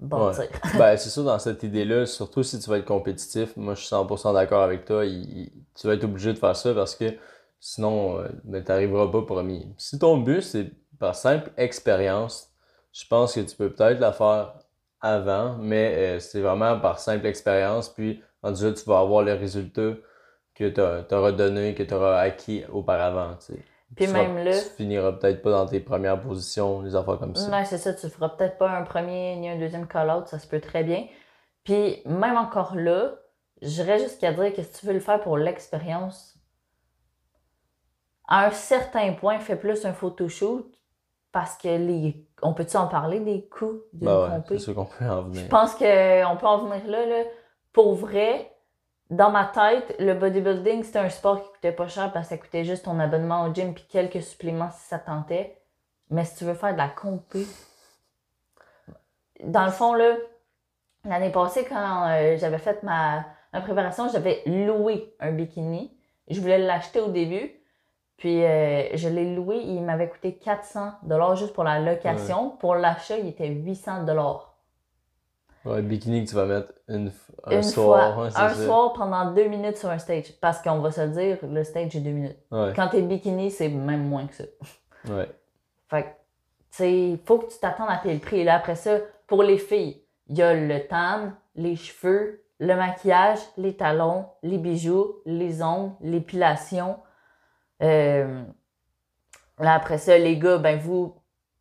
bâtir. 0.00 0.48
ben, 0.78 0.96
c'est 0.96 1.10
sûr, 1.10 1.24
dans 1.24 1.38
cette 1.38 1.62
idée-là, 1.62 2.06
surtout 2.06 2.42
si 2.42 2.58
tu 2.60 2.70
vas 2.70 2.78
être 2.78 2.84
compétitif, 2.86 3.56
moi 3.56 3.74
je 3.74 3.80
suis 3.80 3.88
100% 3.88 4.32
d'accord 4.32 4.62
avec 4.62 4.84
toi, 4.84 5.04
il- 5.04 5.38
il- 5.38 5.52
tu 5.74 5.86
vas 5.86 5.94
être 5.94 6.04
obligé 6.04 6.32
de 6.32 6.38
faire 6.38 6.56
ça 6.56 6.74
parce 6.74 6.94
que 6.94 7.06
sinon, 7.60 8.18
euh, 8.20 8.28
ben, 8.44 8.62
t'arriveras 8.64 9.08
pas 9.10 9.22
premier. 9.22 9.66
Si 9.78 9.98
ton 9.98 10.18
but, 10.18 10.42
c'est 10.42 10.70
par 10.98 11.14
simple 11.14 11.50
expérience, 11.56 12.50
je 12.92 13.04
pense 13.06 13.34
que 13.34 13.40
tu 13.40 13.56
peux 13.56 13.72
peut-être 13.72 14.00
la 14.00 14.12
faire 14.12 14.54
avant, 15.00 15.56
mais 15.58 16.16
euh, 16.16 16.20
c'est 16.20 16.40
vraiment 16.40 16.78
par 16.80 16.98
simple 16.98 17.26
expérience, 17.26 17.88
puis 17.88 18.22
rendu 18.42 18.64
là, 18.64 18.72
tu 18.72 18.84
vas 18.84 19.00
avoir 19.00 19.22
les 19.24 19.34
résultats 19.34 19.94
que 20.54 20.68
tu 20.68 21.14
auras 21.14 21.32
donné, 21.32 21.74
que 21.74 21.82
tu 21.84 21.94
auras 21.94 22.18
acquis 22.20 22.64
auparavant, 22.72 23.36
tu. 23.36 23.54
Puis 23.96 24.04
Tu 24.06 24.10
seras- 24.12 24.22
même 24.22 24.44
là- 24.44 24.52
Tu 24.58 24.68
finiras 24.76 25.12
peut-être 25.12 25.42
pas 25.42 25.50
dans 25.50 25.66
tes 25.66 25.80
premières 25.80 26.20
positions, 26.20 26.82
des 26.82 26.94
affaires 26.94 27.18
comme 27.18 27.34
ça. 27.34 27.48
Non, 27.48 27.64
c'est 27.64 27.78
ça, 27.78 27.94
tu 27.94 28.08
feras 28.08 28.28
peut-être 28.28 28.58
pas 28.58 28.70
un 28.70 28.82
premier 28.82 29.34
ni 29.36 29.48
un 29.48 29.58
deuxième 29.58 29.86
call-out, 29.88 30.26
ça 30.28 30.38
se 30.38 30.46
peut 30.46 30.60
très 30.60 30.84
bien. 30.84 31.06
Puis 31.64 32.02
même 32.06 32.36
encore 32.36 32.76
là, 32.76 33.14
j'irais 33.62 33.98
jusqu'à 33.98 34.32
dire 34.32 34.52
que 34.54 34.62
si 34.62 34.72
tu 34.72 34.86
veux 34.86 34.92
le 34.92 35.00
faire 35.00 35.20
pour 35.20 35.36
l'expérience, 35.38 36.38
à 38.28 38.46
un 38.46 38.50
certain 38.50 39.12
point, 39.14 39.38
fais 39.38 39.56
plus 39.56 39.84
un 39.86 39.92
photoshoot 39.94 40.70
parce 41.32 41.56
que 41.56 41.68
les. 41.68 42.26
On 42.42 42.52
peut-tu 42.54 42.76
en 42.76 42.86
parler 42.88 43.20
des 43.20 43.48
coûts 43.48 43.80
d'une 43.92 44.06
Ben 44.06 44.22
ouais, 44.22 44.28
compé? 44.36 44.58
c'est 44.58 44.64
sûr 44.64 44.74
qu'on 44.74 44.84
peut 44.84 45.04
en 45.06 45.22
venir. 45.22 45.42
Je 45.44 45.48
pense 45.48 45.72
qu'on 45.72 46.36
peut 46.36 46.46
en 46.46 46.58
venir 46.66 46.86
là, 46.86 47.06
là. 47.06 47.24
Pour 47.72 47.94
vrai, 47.94 48.54
dans 49.10 49.30
ma 49.30 49.46
tête, 49.46 49.96
le 49.98 50.14
bodybuilding, 50.14 50.82
c'était 50.82 50.98
un 50.98 51.08
sport 51.08 51.42
qui 51.42 51.48
coûtait 51.50 51.72
pas 51.72 51.88
cher 51.88 52.12
parce 52.12 52.28
que 52.28 52.34
ça 52.34 52.38
coûtait 52.38 52.64
juste 52.64 52.84
ton 52.84 52.98
abonnement 53.00 53.44
au 53.44 53.54
gym 53.54 53.72
puis 53.72 53.86
quelques 53.88 54.22
suppléments 54.22 54.70
si 54.70 54.86
ça 54.86 54.98
tentait. 54.98 55.56
Mais 56.10 56.24
si 56.24 56.36
tu 56.36 56.44
veux 56.44 56.54
faire 56.54 56.72
de 56.72 56.78
la 56.78 56.88
compé, 56.88 57.46
dans 59.42 59.64
le 59.64 59.70
fond, 59.70 59.94
là, 59.94 60.14
l'année 61.04 61.30
passée, 61.30 61.64
quand 61.64 62.08
euh, 62.08 62.36
j'avais 62.38 62.58
fait 62.58 62.82
ma, 62.82 63.24
ma 63.52 63.60
préparation, 63.60 64.08
j'avais 64.08 64.42
loué 64.46 65.14
un 65.20 65.32
bikini. 65.32 65.96
Je 66.28 66.40
voulais 66.40 66.58
l'acheter 66.58 67.00
au 67.00 67.08
début. 67.08 67.52
Puis 68.18 68.44
euh, 68.44 68.96
je 68.96 69.08
l'ai 69.08 69.34
loué, 69.34 69.58
il 69.58 69.80
m'avait 69.82 70.08
coûté 70.08 70.34
400 70.34 70.90
juste 71.36 71.54
pour 71.54 71.62
la 71.64 71.78
location. 71.78 72.50
Pour 72.50 72.74
l'achat, 72.74 73.16
il 73.16 73.28
était 73.28 73.46
800 73.46 74.04
Ouais, 74.06 74.12
Ouais, 75.68 75.82
bikini 75.82 76.24
que 76.24 76.30
tu 76.30 76.34
vas 76.34 76.46
mettre 76.46 76.72
une, 76.88 77.12
un 77.44 77.56
Une 77.56 77.62
soir. 77.62 78.14
fois, 78.14 78.26
un 78.26 78.30
ça. 78.30 78.54
soir 78.64 78.92
pendant 78.94 79.32
deux 79.32 79.48
minutes 79.48 79.76
sur 79.76 79.90
un 79.90 79.98
stage. 79.98 80.32
Parce 80.40 80.62
qu'on 80.62 80.78
va 80.78 80.90
se 80.90 81.00
le 81.02 81.08
dire, 81.08 81.38
le 81.42 81.62
stage 81.64 81.94
est 81.96 82.00
deux 82.00 82.10
minutes. 82.10 82.38
Ouais, 82.50 82.72
Quand 82.74 82.88
t'es 82.88 83.02
bikini, 83.02 83.50
c'est 83.50 83.68
même 83.68 84.04
moins 84.08 84.26
que 84.26 84.34
ça. 84.34 84.44
ouais. 85.08 85.28
Fait 85.90 86.02
que, 86.02 86.08
tu 86.08 86.14
sais, 86.70 86.92
il 87.10 87.18
faut 87.24 87.38
que 87.38 87.52
tu 87.52 87.58
t'attendes 87.58 87.88
à 87.90 87.96
payer 87.98 88.14
le 88.14 88.20
prix. 88.20 88.40
Et 88.40 88.44
là, 88.44 88.56
après 88.56 88.76
ça, 88.76 88.98
pour 89.26 89.42
les 89.42 89.58
filles, 89.58 90.02
il 90.28 90.38
y 90.38 90.42
a 90.42 90.54
le 90.54 90.86
tan, 90.86 91.32
les 91.54 91.76
cheveux, 91.76 92.42
le 92.60 92.74
maquillage, 92.74 93.38
les 93.56 93.76
talons, 93.76 94.26
les 94.42 94.58
bijoux, 94.58 95.16
les 95.26 95.62
ongles, 95.62 95.92
l'épilation. 96.00 96.98
Euh, 97.82 98.42
là, 99.58 99.74
après 99.74 99.98
ça, 99.98 100.16
les 100.18 100.38
gars, 100.38 100.58
ben 100.58 100.78
vous, 100.78 101.14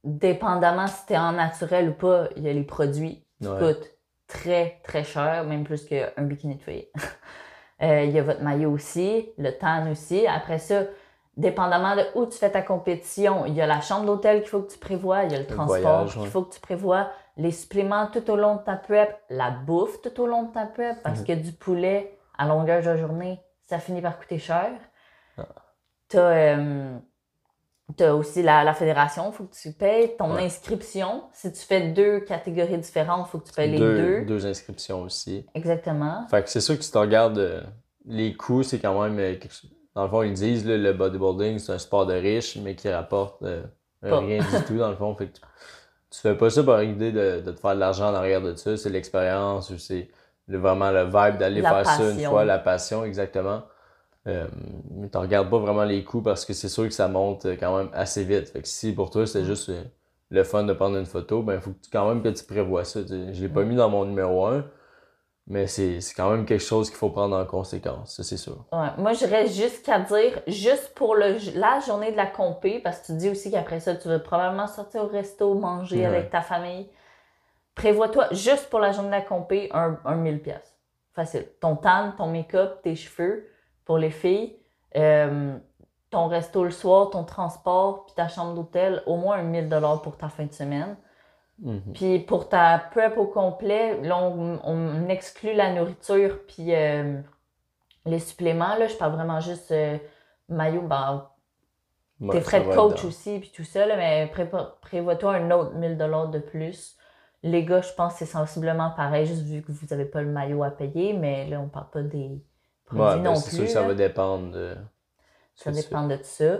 dépendamment 0.03 0.87
si 0.87 1.05
t'es 1.05 1.17
en 1.17 1.33
naturel 1.33 1.89
ou 1.89 1.93
pas, 1.93 2.27
il 2.35 2.43
y 2.43 2.49
a 2.49 2.53
les 2.53 2.63
produits 2.63 3.23
qui 3.41 3.47
Ouais. 3.47 3.59
coûtent 3.59 3.89
très, 4.27 4.79
très 4.83 5.03
cher, 5.03 5.43
même 5.45 5.63
plus 5.63 5.85
qu'un 5.85 6.11
bikini 6.23 6.55
de 6.55 6.61
fille. 6.63 6.87
Euh, 7.83 8.05
Il 8.05 8.11
y 8.11 8.17
a 8.17 8.23
votre 8.23 8.41
maillot 8.41 8.71
aussi, 8.71 9.29
le 9.37 9.51
tan 9.51 9.91
aussi. 9.91 10.25
Après 10.25 10.57
ça, 10.57 10.85
dépendamment 11.35 11.95
de 11.95 12.01
où 12.15 12.25
tu 12.25 12.35
fais 12.37 12.49
ta 12.49 12.63
compétition, 12.63 13.45
il 13.45 13.53
y 13.53 13.61
a 13.61 13.67
la 13.67 13.81
chambre 13.81 14.07
d'hôtel 14.07 14.39
qu'il 14.41 14.49
faut 14.49 14.63
que 14.63 14.71
tu 14.71 14.79
prévois, 14.79 15.25
il 15.25 15.31
y 15.31 15.35
a 15.35 15.39
le, 15.39 15.45
transport 15.45 16.07
qu'il 16.07 16.21
ouais. 16.21 16.27
faut 16.27 16.41
que 16.41 16.55
tu 16.55 16.59
prévois, 16.59 17.11
les 17.37 17.51
suppléments 17.51 18.07
tout 18.07 18.27
au 18.31 18.35
long 18.35 18.55
de 18.55 18.61
ta 18.63 18.77
prep, 18.77 19.15
la 19.29 19.51
bouffe 19.51 20.01
tout 20.01 20.19
au 20.19 20.25
long 20.25 20.43
de 20.43 20.51
ta 20.53 20.65
prep, 20.65 21.03
parce 21.03 21.19
Mhm. 21.19 21.25
que 21.27 21.33
du 21.33 21.51
poulet 21.51 22.17
à 22.35 22.47
longueur 22.47 22.81
de 22.81 22.97
journée, 22.97 23.39
ça 23.67 23.77
finit 23.77 24.01
par 24.01 24.17
coûter 24.17 24.39
cher. 24.39 24.71
Ah. 25.37 25.43
T'as 26.09 26.19
euh, 26.57 26.97
t'as 27.95 28.13
aussi 28.13 28.43
la, 28.43 28.63
la 28.63 28.73
fédération, 28.73 29.31
il 29.31 29.33
faut 29.33 29.43
que 29.45 29.55
tu 29.55 29.71
payes 29.71 30.15
ton 30.17 30.33
Ouais. 30.35 30.43
inscription. 30.43 31.23
Si 31.33 31.51
tu 31.51 31.61
fais 31.61 31.89
deux 31.91 32.19
catégories 32.19 32.77
différentes, 32.77 33.27
il 33.27 33.31
faut 33.31 33.39
que 33.39 33.47
tu 33.47 33.53
payes 33.53 33.71
les 33.71 33.77
deux, 33.77 33.97
deux. 33.97 34.25
deux 34.25 34.45
inscriptions 34.45 35.01
aussi. 35.03 35.45
Exactement. 35.55 36.27
Fait 36.29 36.43
que 36.43 36.49
c'est 36.49 36.61
sûr 36.61 36.77
que 36.77 36.83
si 36.83 36.91
tu 36.91 36.97
regardes 36.97 37.37
euh, 37.39 37.61
les 38.05 38.33
coûts, 38.35 38.63
c'est 38.63 38.79
quand 38.79 39.01
même 39.01 39.17
euh, 39.19 39.35
Dans 39.95 40.03
le 40.03 40.09
fond, 40.09 40.21
ils 40.23 40.33
disent 40.33 40.65
là, 40.67 40.77
le 40.77 40.93
bodybuilding, 40.93 41.59
c'est 41.59 41.71
un 41.71 41.77
sport 41.79 42.05
de 42.05 42.13
riches, 42.13 42.57
mais 42.57 42.75
qui 42.75 42.89
rapporte 42.89 43.41
euh, 43.43 43.63
rien 44.03 44.39
du 44.39 44.65
tout 44.67 44.77
dans 44.77 44.89
le 44.89 44.95
fond. 44.95 45.15
Fait 45.15 45.27
que 45.27 45.33
tu, 45.37 45.41
tu 46.11 46.19
fais 46.19 46.35
pas 46.35 46.49
ça 46.49 46.63
par 46.63 46.79
l'idée 46.79 47.11
de, 47.11 47.41
de 47.41 47.51
te 47.51 47.59
faire 47.59 47.73
de 47.75 47.79
l'argent 47.79 48.09
en 48.09 48.13
arrière 48.15 48.41
de 48.41 48.53
ça. 48.55 48.75
C'est 48.77 48.89
l'expérience 48.89 49.69
ou 49.69 49.77
c'est 49.77 50.09
vraiment 50.49 50.91
le 50.91 51.03
vibe 51.05 51.37
d'aller 51.37 51.61
faire 51.61 51.85
ça 51.85 52.11
une 52.11 52.19
fois, 52.19 52.43
la 52.45 52.59
passion, 52.59 53.03
exactement. 53.05 53.63
Euh, 54.27 54.47
mais 54.91 55.09
tu 55.09 55.17
regardes 55.17 55.49
pas 55.49 55.57
vraiment 55.59 55.83
les 55.85 56.03
coûts 56.03 56.21
parce 56.21 56.43
que 56.45 56.53
c'est 56.53 56.67
sûr 56.69 56.83
que 56.85 56.89
ça 56.93 57.07
monte 57.07 57.45
euh, 57.45 57.55
quand 57.59 57.77
même 57.77 57.89
assez 57.93 58.23
vite. 58.23 58.49
Fait 58.49 58.61
que 58.61 58.67
si 58.67 58.91
pour 58.93 59.09
toi 59.09 59.25
c'est 59.25 59.45
juste 59.45 59.69
euh, 59.69 59.83
le 60.29 60.43
fun 60.43 60.63
de 60.63 60.73
prendre 60.73 60.97
une 60.97 61.05
photo, 61.05 61.41
ben 61.43 61.61
faut 61.61 61.71
que 61.71 61.79
tu- 61.83 61.89
quand 61.91 62.07
même 62.09 62.21
que 62.21 62.29
tu 62.29 62.43
prévois 62.43 62.83
ça. 62.83 62.99
Je 63.07 63.41
l'ai 63.41 63.47
pas 63.49 63.63
mis 63.63 63.75
dans 63.77 63.89
mon 63.89 64.03
numéro 64.05 64.45
1, 64.45 64.65
mais 65.47 65.65
c'est 65.67 65.99
quand 66.15 66.29
même 66.29 66.45
quelque 66.45 66.63
chose 66.63 66.89
qu'il 66.89 66.97
faut 66.97 67.09
prendre 67.09 67.37
en 67.37 67.45
conséquence, 67.45 68.17
ça 68.17 68.23
c'est 68.23 68.35
sûr. 68.35 68.65
Ouais. 68.73 68.89
Moi, 68.97 69.13
j'irais 69.13 69.47
jusqu'à 69.47 69.99
dire, 70.01 70.41
juste 70.47 70.91
pour 70.93 71.15
le, 71.15 71.37
la 71.57 71.79
journée 71.79 72.11
de 72.11 72.17
la 72.17 72.25
compé, 72.27 72.79
parce 72.79 72.99
que 72.99 73.05
tu 73.07 73.13
dis 73.13 73.29
aussi 73.29 73.49
qu'après 73.49 73.79
ça, 73.79 73.95
tu 73.95 74.09
vas 74.09 74.19
probablement 74.19 74.67
sortir 74.67 75.03
au 75.05 75.07
resto, 75.07 75.53
manger 75.53 75.99
Ouais. 75.99 76.05
avec 76.05 76.29
ta 76.31 76.41
famille. 76.41 76.89
Prévois-toi, 77.75 78.27
juste 78.31 78.69
pour 78.69 78.79
la 78.79 78.91
journée 78.91 79.09
de 79.09 79.13
la 79.15 79.21
compé, 79.21 79.69
un, 79.71 79.97
un 80.03 80.15
1000 80.15 80.41
pièces. 80.41 80.75
Facile. 81.13 81.45
Ton 81.61 81.75
tan, 81.75 82.11
ton 82.17 82.27
make-up, 82.27 82.81
tes 82.83 82.95
cheveux 82.95 83.47
pour 83.87 83.97
les 83.97 84.11
filles, 84.11 84.53
euh, 84.97 85.57
ton 86.09 86.27
resto 86.27 86.63
le 86.65 86.71
soir, 86.71 87.09
ton 87.09 87.23
transport, 87.23 88.05
puis 88.05 88.15
ta 88.15 88.27
chambre 88.27 88.53
d'hôtel, 88.53 89.01
au 89.05 89.15
moins 89.15 89.37
un 89.37 89.43
1000 89.43 89.69
pour 90.03 90.17
ta 90.17 90.27
fin 90.27 90.45
de 90.45 90.51
semaine. 90.51 90.97
Mhm. 91.59 91.93
Puis 91.93 92.19
pour 92.19 92.49
ta 92.49 92.77
prep 92.91 93.17
au 93.17 93.25
complet, 93.25 93.99
là, 94.01 94.17
on, 94.17 94.59
on 94.63 95.07
exclut 95.07 95.53
la 95.53 95.73
nourriture 95.73 96.39
puis 96.47 96.75
euh, 96.75 97.19
les 98.05 98.19
suppléments. 98.19 98.75
Là, 98.75 98.87
je 98.87 98.95
parle 98.95 99.13
vraiment 99.13 99.39
juste 99.39 99.71
euh, 99.71 99.97
maillot, 100.49 100.81
ben, 100.81 101.27
Ouais, 102.19 102.33
tes 102.33 102.41
frais 102.41 102.61
de 102.61 102.73
coach 102.73 103.05
aussi, 103.05 103.37
puis 103.39 103.51
tout 103.55 103.63
ça, 103.63 103.85
là, 103.85 103.95
mais 103.95 104.31
prévois-toi 104.81 105.33
un 105.35 105.51
autre 105.51 105.75
1000 105.75 105.97
de 105.97 106.39
plus. 106.39 106.97
Les 107.43 107.63
gars, 107.63 107.81
je 107.81 107.93
pense 107.93 108.13
que 108.13 108.19
c'est 108.19 108.25
sensiblement 108.25 108.89
pareil, 108.89 109.27
juste 109.27 109.43
vu 109.43 109.61
que 109.61 109.71
vous 109.71 109.85
n'avez 109.91 110.05
pas 110.05 110.23
le 110.23 110.31
maillot 110.31 110.63
à 110.63 110.71
payer, 110.71 111.13
mais 111.13 111.47
là, 111.47 111.61
on 111.61 111.67
parle 111.67 111.91
pas 111.91 112.01
des 112.01 112.41
produits 112.87 113.03
Ouais, 113.03 113.15
ben, 113.15 113.23
non 113.23 113.41
plus. 113.41 113.51
sûr 113.57 113.69
ça 113.69 113.81
va 113.83 113.93
dépendre 113.93 114.51
de. 114.51 114.75
Ça 115.55 115.71
c'est 115.73 115.83
dépend 115.83 116.07
de 116.07 116.17
ça. 116.23 116.57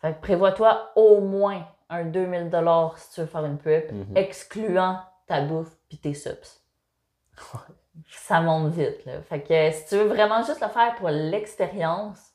Fait 0.00 0.14
que 0.14 0.20
prévois-toi 0.20 0.90
au 0.96 1.20
moins 1.20 1.66
un 1.90 2.04
2000 2.04 2.50
si 2.96 3.10
tu 3.12 3.20
veux 3.20 3.26
faire 3.26 3.44
une 3.44 3.58
prep, 3.58 3.90
Mhm. 3.92 4.16
excluant 4.16 5.00
ta 5.26 5.40
bouffe 5.42 5.76
puis 5.88 5.98
tes 5.98 6.14
subs. 6.14 6.60
Ça 8.10 8.40
monte 8.40 8.72
vite, 8.72 9.04
là. 9.06 9.22
Fait 9.22 9.42
que 9.42 9.52
euh, 9.52 9.72
si 9.72 9.86
tu 9.88 9.96
veux 9.96 10.06
vraiment 10.08 10.42
juste 10.44 10.60
le 10.60 10.68
faire 10.68 10.94
pour 10.96 11.08
l'expérience, 11.10 12.32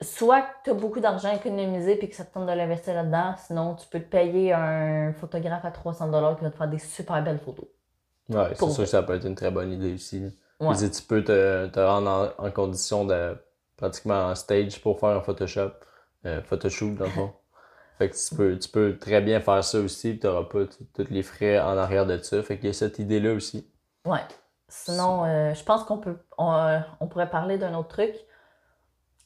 soit 0.00 0.42
que 0.42 0.48
tu 0.64 0.70
as 0.70 0.74
beaucoup 0.74 1.00
d'argent 1.00 1.32
économisé 1.32 1.96
puis 1.96 2.08
que 2.08 2.14
ça 2.16 2.24
te 2.24 2.32
tente 2.32 2.46
de 2.46 2.52
l'investir 2.52 2.94
là-dedans, 2.94 3.34
sinon 3.36 3.74
tu 3.74 3.86
peux 3.88 4.00
te 4.00 4.08
payer 4.08 4.52
un 4.52 5.12
photographe 5.12 5.64
à 5.64 5.70
300 5.70 6.08
qui 6.36 6.42
va 6.44 6.50
te 6.50 6.56
faire 6.56 6.68
des 6.68 6.78
super 6.78 7.22
belles 7.22 7.38
photos. 7.38 7.66
Ouais, 8.28 8.48
c'est 8.50 8.58
Pour 8.58 8.70
sûr 8.72 8.84
que 8.84 8.90
ça 8.90 9.02
peut 9.02 9.14
être 9.14 9.26
une 9.26 9.34
très 9.34 9.50
bonne 9.50 9.72
idée 9.72 9.94
aussi. 9.94 10.34
Ouais. 10.68 10.90
tu 10.90 11.02
peux 11.02 11.22
te, 11.22 11.66
te 11.66 11.80
rendre 11.80 12.34
en, 12.38 12.46
en 12.46 12.50
condition 12.50 13.04
de 13.04 13.36
pratiquement 13.76 14.26
en 14.26 14.34
stage 14.34 14.80
pour 14.80 14.98
faire 15.00 15.10
un 15.10 15.20
Photoshop, 15.20 15.72
euh, 16.26 16.42
photoshoot 16.42 16.94
dans 16.94 17.04
le 17.04 17.10
fond. 17.10 17.32
Fait 17.98 18.10
que 18.10 18.16
tu 18.16 18.34
peux, 18.34 18.58
tu 18.58 18.68
peux 18.68 18.98
très 18.98 19.20
bien 19.20 19.40
faire 19.40 19.62
ça 19.62 19.78
aussi, 19.78 20.18
tu 20.18 20.26
n'auras 20.26 20.44
pas 20.44 20.64
tous 20.66 21.06
les 21.10 21.22
frais 21.22 21.60
en 21.60 21.76
arrière 21.78 22.06
de 22.06 22.18
ça. 22.18 22.42
Fait 22.42 22.56
qu'il 22.56 22.66
y 22.66 22.70
a 22.70 22.72
cette 22.72 22.98
idée-là 22.98 23.32
aussi. 23.34 23.70
Ouais. 24.04 24.20
Sinon, 24.68 25.24
euh, 25.24 25.54
je 25.54 25.62
pense 25.62 25.84
qu'on 25.84 25.98
peut 25.98 26.16
on, 26.36 26.52
euh, 26.52 26.80
on 26.98 27.06
pourrait 27.06 27.30
parler 27.30 27.56
d'un 27.56 27.74
autre 27.74 27.88
truc. 27.88 28.14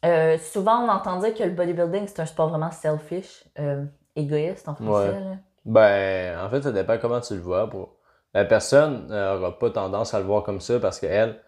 Euh, 0.04 0.38
souvent, 0.38 0.84
on 0.84 0.88
entend 0.88 1.18
dire 1.18 1.34
que 1.34 1.42
le 1.42 1.50
bodybuilding, 1.50 2.06
c'est 2.06 2.20
un 2.20 2.26
sport 2.26 2.48
vraiment 2.48 2.70
selfish, 2.70 3.44
euh, 3.58 3.84
égoïste 4.14 4.68
en 4.68 4.74
français. 4.74 5.10
Ouais. 5.10 5.38
Ben, 5.64 6.38
en 6.44 6.48
fait, 6.50 6.62
ça 6.62 6.72
dépend 6.72 6.98
comment 6.98 7.20
tu 7.20 7.34
le 7.34 7.40
vois. 7.40 7.68
Pour... 7.68 7.96
La 8.34 8.44
personne 8.44 9.06
n'aura 9.08 9.58
pas 9.58 9.70
tendance 9.70 10.14
à 10.14 10.20
le 10.20 10.26
voir 10.26 10.42
comme 10.42 10.60
ça 10.60 10.78
parce 10.78 11.00
qu'elle, 11.00 11.40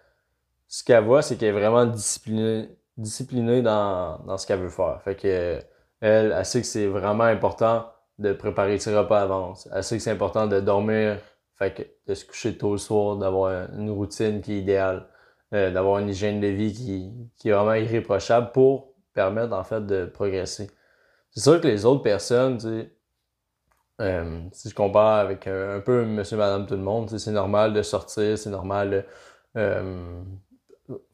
ce 0.67 0.83
qu'elle 0.85 1.05
voit, 1.05 1.23
c'est 1.23 1.37
qu'elle 1.37 1.49
est 1.49 1.59
vraiment 1.59 1.87
disciplinée, 1.87 2.69
disciplinée 2.97 3.63
dans, 3.63 4.19
dans 4.27 4.39
ce 4.39 4.47
qu'elle 4.47 4.61
veut 4.61 4.69
faire. 4.69 5.01
Fait 5.03 5.15
que 5.15 5.59
elle, 6.01 6.35
elle 6.37 6.47
sait 6.47 6.61
que 6.61 6.67
c'est 6.67 6.87
vraiment 6.87 7.25
important 7.25 7.87
de 8.19 8.33
préparer 8.33 8.79
ses 8.79 8.97
repas 8.97 9.23
à. 9.23 9.53
Elle 9.75 9.85
sait 9.85 9.97
que 9.97 10.03
c'est 10.03 10.11
important 10.11 10.47
de 10.47 10.61
dormir, 10.61 11.19
fait 11.57 11.75
que 11.75 11.83
de 12.07 12.15
se 12.15 12.25
coucher 12.25 12.57
tôt 12.57 12.73
le 12.73 12.79
soir, 12.79 13.17
d'avoir 13.17 13.71
une 13.75 13.91
routine 13.91 14.41
qui 14.41 14.55
est 14.55 14.59
idéale, 14.61 15.07
euh, 15.53 15.71
d'avoir 15.71 15.99
une 15.99 16.09
hygiène 16.09 16.41
de 16.41 16.47
vie 16.47 16.73
qui, 16.73 17.13
qui 17.37 17.49
est 17.49 17.53
vraiment 17.53 17.75
irréprochable 17.75 18.53
pour 18.53 18.95
permettre 19.15 19.53
en 19.55 19.65
fait 19.65 19.85
de 19.85 20.07
progresser. 20.07 20.71
C'est 21.33 21.41
sûr 21.41 21.61
que 21.61 21.69
les 21.69 21.85
autres 21.85 22.03
personnes, 22.03 22.59
tu 22.59 22.67
sais, 22.67 22.93
euh, 24.01 24.41
si 24.53 24.71
je 24.71 24.75
compare 24.75 25.19
avec 25.21 25.47
un, 25.47 25.77
un 25.77 25.81
peu 25.81 26.05
monsieur, 26.05 26.37
madame, 26.37 26.67
tout 26.67 26.75
le 26.75 26.83
monde, 26.83 27.17
c'est 27.19 27.31
normal 27.33 27.73
de 27.75 27.83
sortir, 27.83 28.39
c'est 28.39 28.51
normal 28.51 28.91
de 28.91 29.05
euh, 29.61 30.23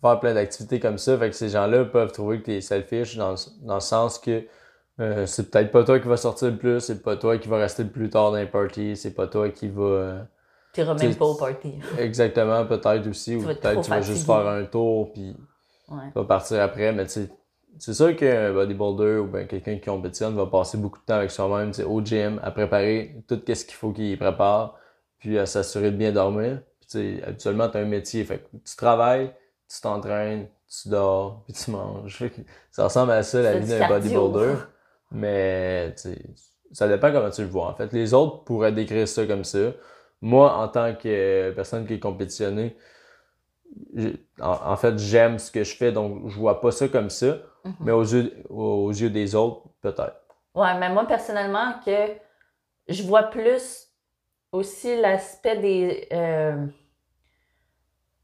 faire 0.00 0.20
plein 0.20 0.34
d'activités 0.34 0.80
comme 0.80 0.98
ça. 0.98 1.18
Fait 1.18 1.30
que 1.30 1.36
ces 1.36 1.48
gens-là 1.50 1.84
peuvent 1.84 2.12
trouver 2.12 2.40
que 2.40 2.44
tu 2.46 2.52
es 2.54 2.60
selfish 2.60 3.16
dans, 3.16 3.32
le- 3.32 3.66
dans 3.66 3.74
le 3.74 3.80
sens 3.80 4.18
que 4.18 4.44
euh, 5.00 5.26
c'est 5.26 5.50
peut-être 5.50 5.70
pas 5.72 5.84
toi 5.84 6.00
qui 6.00 6.08
va 6.08 6.16
sortir 6.16 6.48
le 6.50 6.56
plus, 6.56 6.80
c'est 6.80 7.02
pas 7.02 7.16
toi 7.16 7.36
qui 7.38 7.48
va 7.48 7.58
rester 7.58 7.84
le 7.84 7.90
plus 7.90 8.08
tard 8.08 8.30
dans 8.30 8.38
les 8.38 8.46
parties, 8.46 8.96
c'est 8.96 9.14
pas 9.14 9.26
toi 9.26 9.50
qui 9.50 9.68
va. 9.68 9.82
euh, 9.82 10.22
Tu 10.72 10.80
iras 10.80 10.94
même 10.94 11.14
pas 11.16 11.26
au 11.26 11.34
party. 11.34 11.74
exactement, 11.98 12.64
peut-être 12.66 13.06
aussi, 13.08 13.36
ou 13.36 13.42
peut-être 13.42 13.82
tu 13.82 13.90
vas 13.90 14.00
juste 14.00 14.26
faire 14.26 14.46
un 14.48 14.64
tour 14.64 15.12
puis 15.12 15.36
Ouais. 15.88 16.08
tu 16.12 16.18
vas 16.18 16.24
partir 16.24 16.60
après, 16.62 16.92
mais 16.92 17.04
tu 17.06 17.12
sais, 17.12 17.30
c'est 17.78 17.94
sûr 17.94 18.16
qu'un 18.16 18.52
bodybuilder 18.52 19.18
ou 19.18 19.26
ben 19.26 19.46
quelqu'un 19.46 19.76
qui 19.76 19.86
compétitionne 19.86 20.34
va 20.36 20.46
passer 20.46 20.78
beaucoup 20.78 20.98
de 20.98 21.04
temps 21.04 21.16
avec 21.16 21.30
soi-même, 21.30 21.72
au 21.86 22.04
gym, 22.04 22.40
à 22.42 22.50
préparer 22.50 23.22
tout 23.28 23.40
ce 23.46 23.64
qu'il 23.64 23.74
faut 23.74 23.92
qu'il 23.92 24.18
prépare, 24.18 24.78
puis 25.18 25.38
à 25.38 25.46
s'assurer 25.46 25.90
de 25.90 25.96
bien 25.96 26.12
dormir. 26.12 26.60
Puis 26.80 27.22
habituellement, 27.22 27.68
tu 27.68 27.78
as 27.78 27.80
un 27.80 27.84
métier, 27.86 28.24
fait 28.24 28.38
que 28.38 28.56
tu 28.64 28.76
travailles, 28.76 29.32
tu 29.68 29.80
t'entraînes, 29.80 30.48
tu 30.68 30.88
dors, 30.88 31.42
puis 31.44 31.54
tu 31.54 31.70
manges. 31.70 32.24
Ça 32.70 32.84
ressemble 32.84 33.12
à 33.12 33.22
ça, 33.22 33.42
la 33.42 33.58
vie 33.58 33.66
du 33.66 33.78
d'un 33.78 33.88
bodybuilder. 33.88 34.54
Mais 35.10 35.94
ça 36.72 36.88
dépend 36.88 37.12
comment 37.12 37.30
tu 37.30 37.42
le 37.42 37.48
vois. 37.48 37.68
En 37.68 37.74
fait, 37.74 37.92
les 37.92 38.14
autres 38.14 38.44
pourraient 38.44 38.72
décrire 38.72 39.06
ça 39.06 39.26
comme 39.26 39.44
ça. 39.44 39.72
Moi, 40.20 40.52
en 40.56 40.68
tant 40.68 40.94
que 40.94 41.50
personne 41.52 41.86
qui 41.86 41.94
est 41.94 42.00
compétitionnée, 42.00 42.76
en, 44.40 44.72
en 44.72 44.76
fait, 44.76 44.98
j'aime 44.98 45.38
ce 45.38 45.50
que 45.50 45.64
je 45.64 45.76
fais, 45.76 45.92
donc 45.92 46.28
je 46.28 46.36
vois 46.36 46.60
pas 46.60 46.70
ça 46.70 46.88
comme 46.88 47.10
ça. 47.10 47.38
Mhm. 47.66 47.74
Mais 47.80 47.92
aux 47.92 48.02
yeux, 48.04 48.44
aux 48.48 48.90
yeux 48.90 49.10
des 49.10 49.34
autres, 49.34 49.62
peut-être. 49.80 50.16
Ouais, 50.54 50.74
mais 50.78 50.88
moi, 50.90 51.06
personnellement, 51.06 51.74
que 51.84 52.16
je 52.88 53.02
vois 53.02 53.24
plus 53.24 53.88
aussi 54.52 55.00
l'aspect 55.00 55.58
des. 55.58 56.08
euh, 56.12 56.66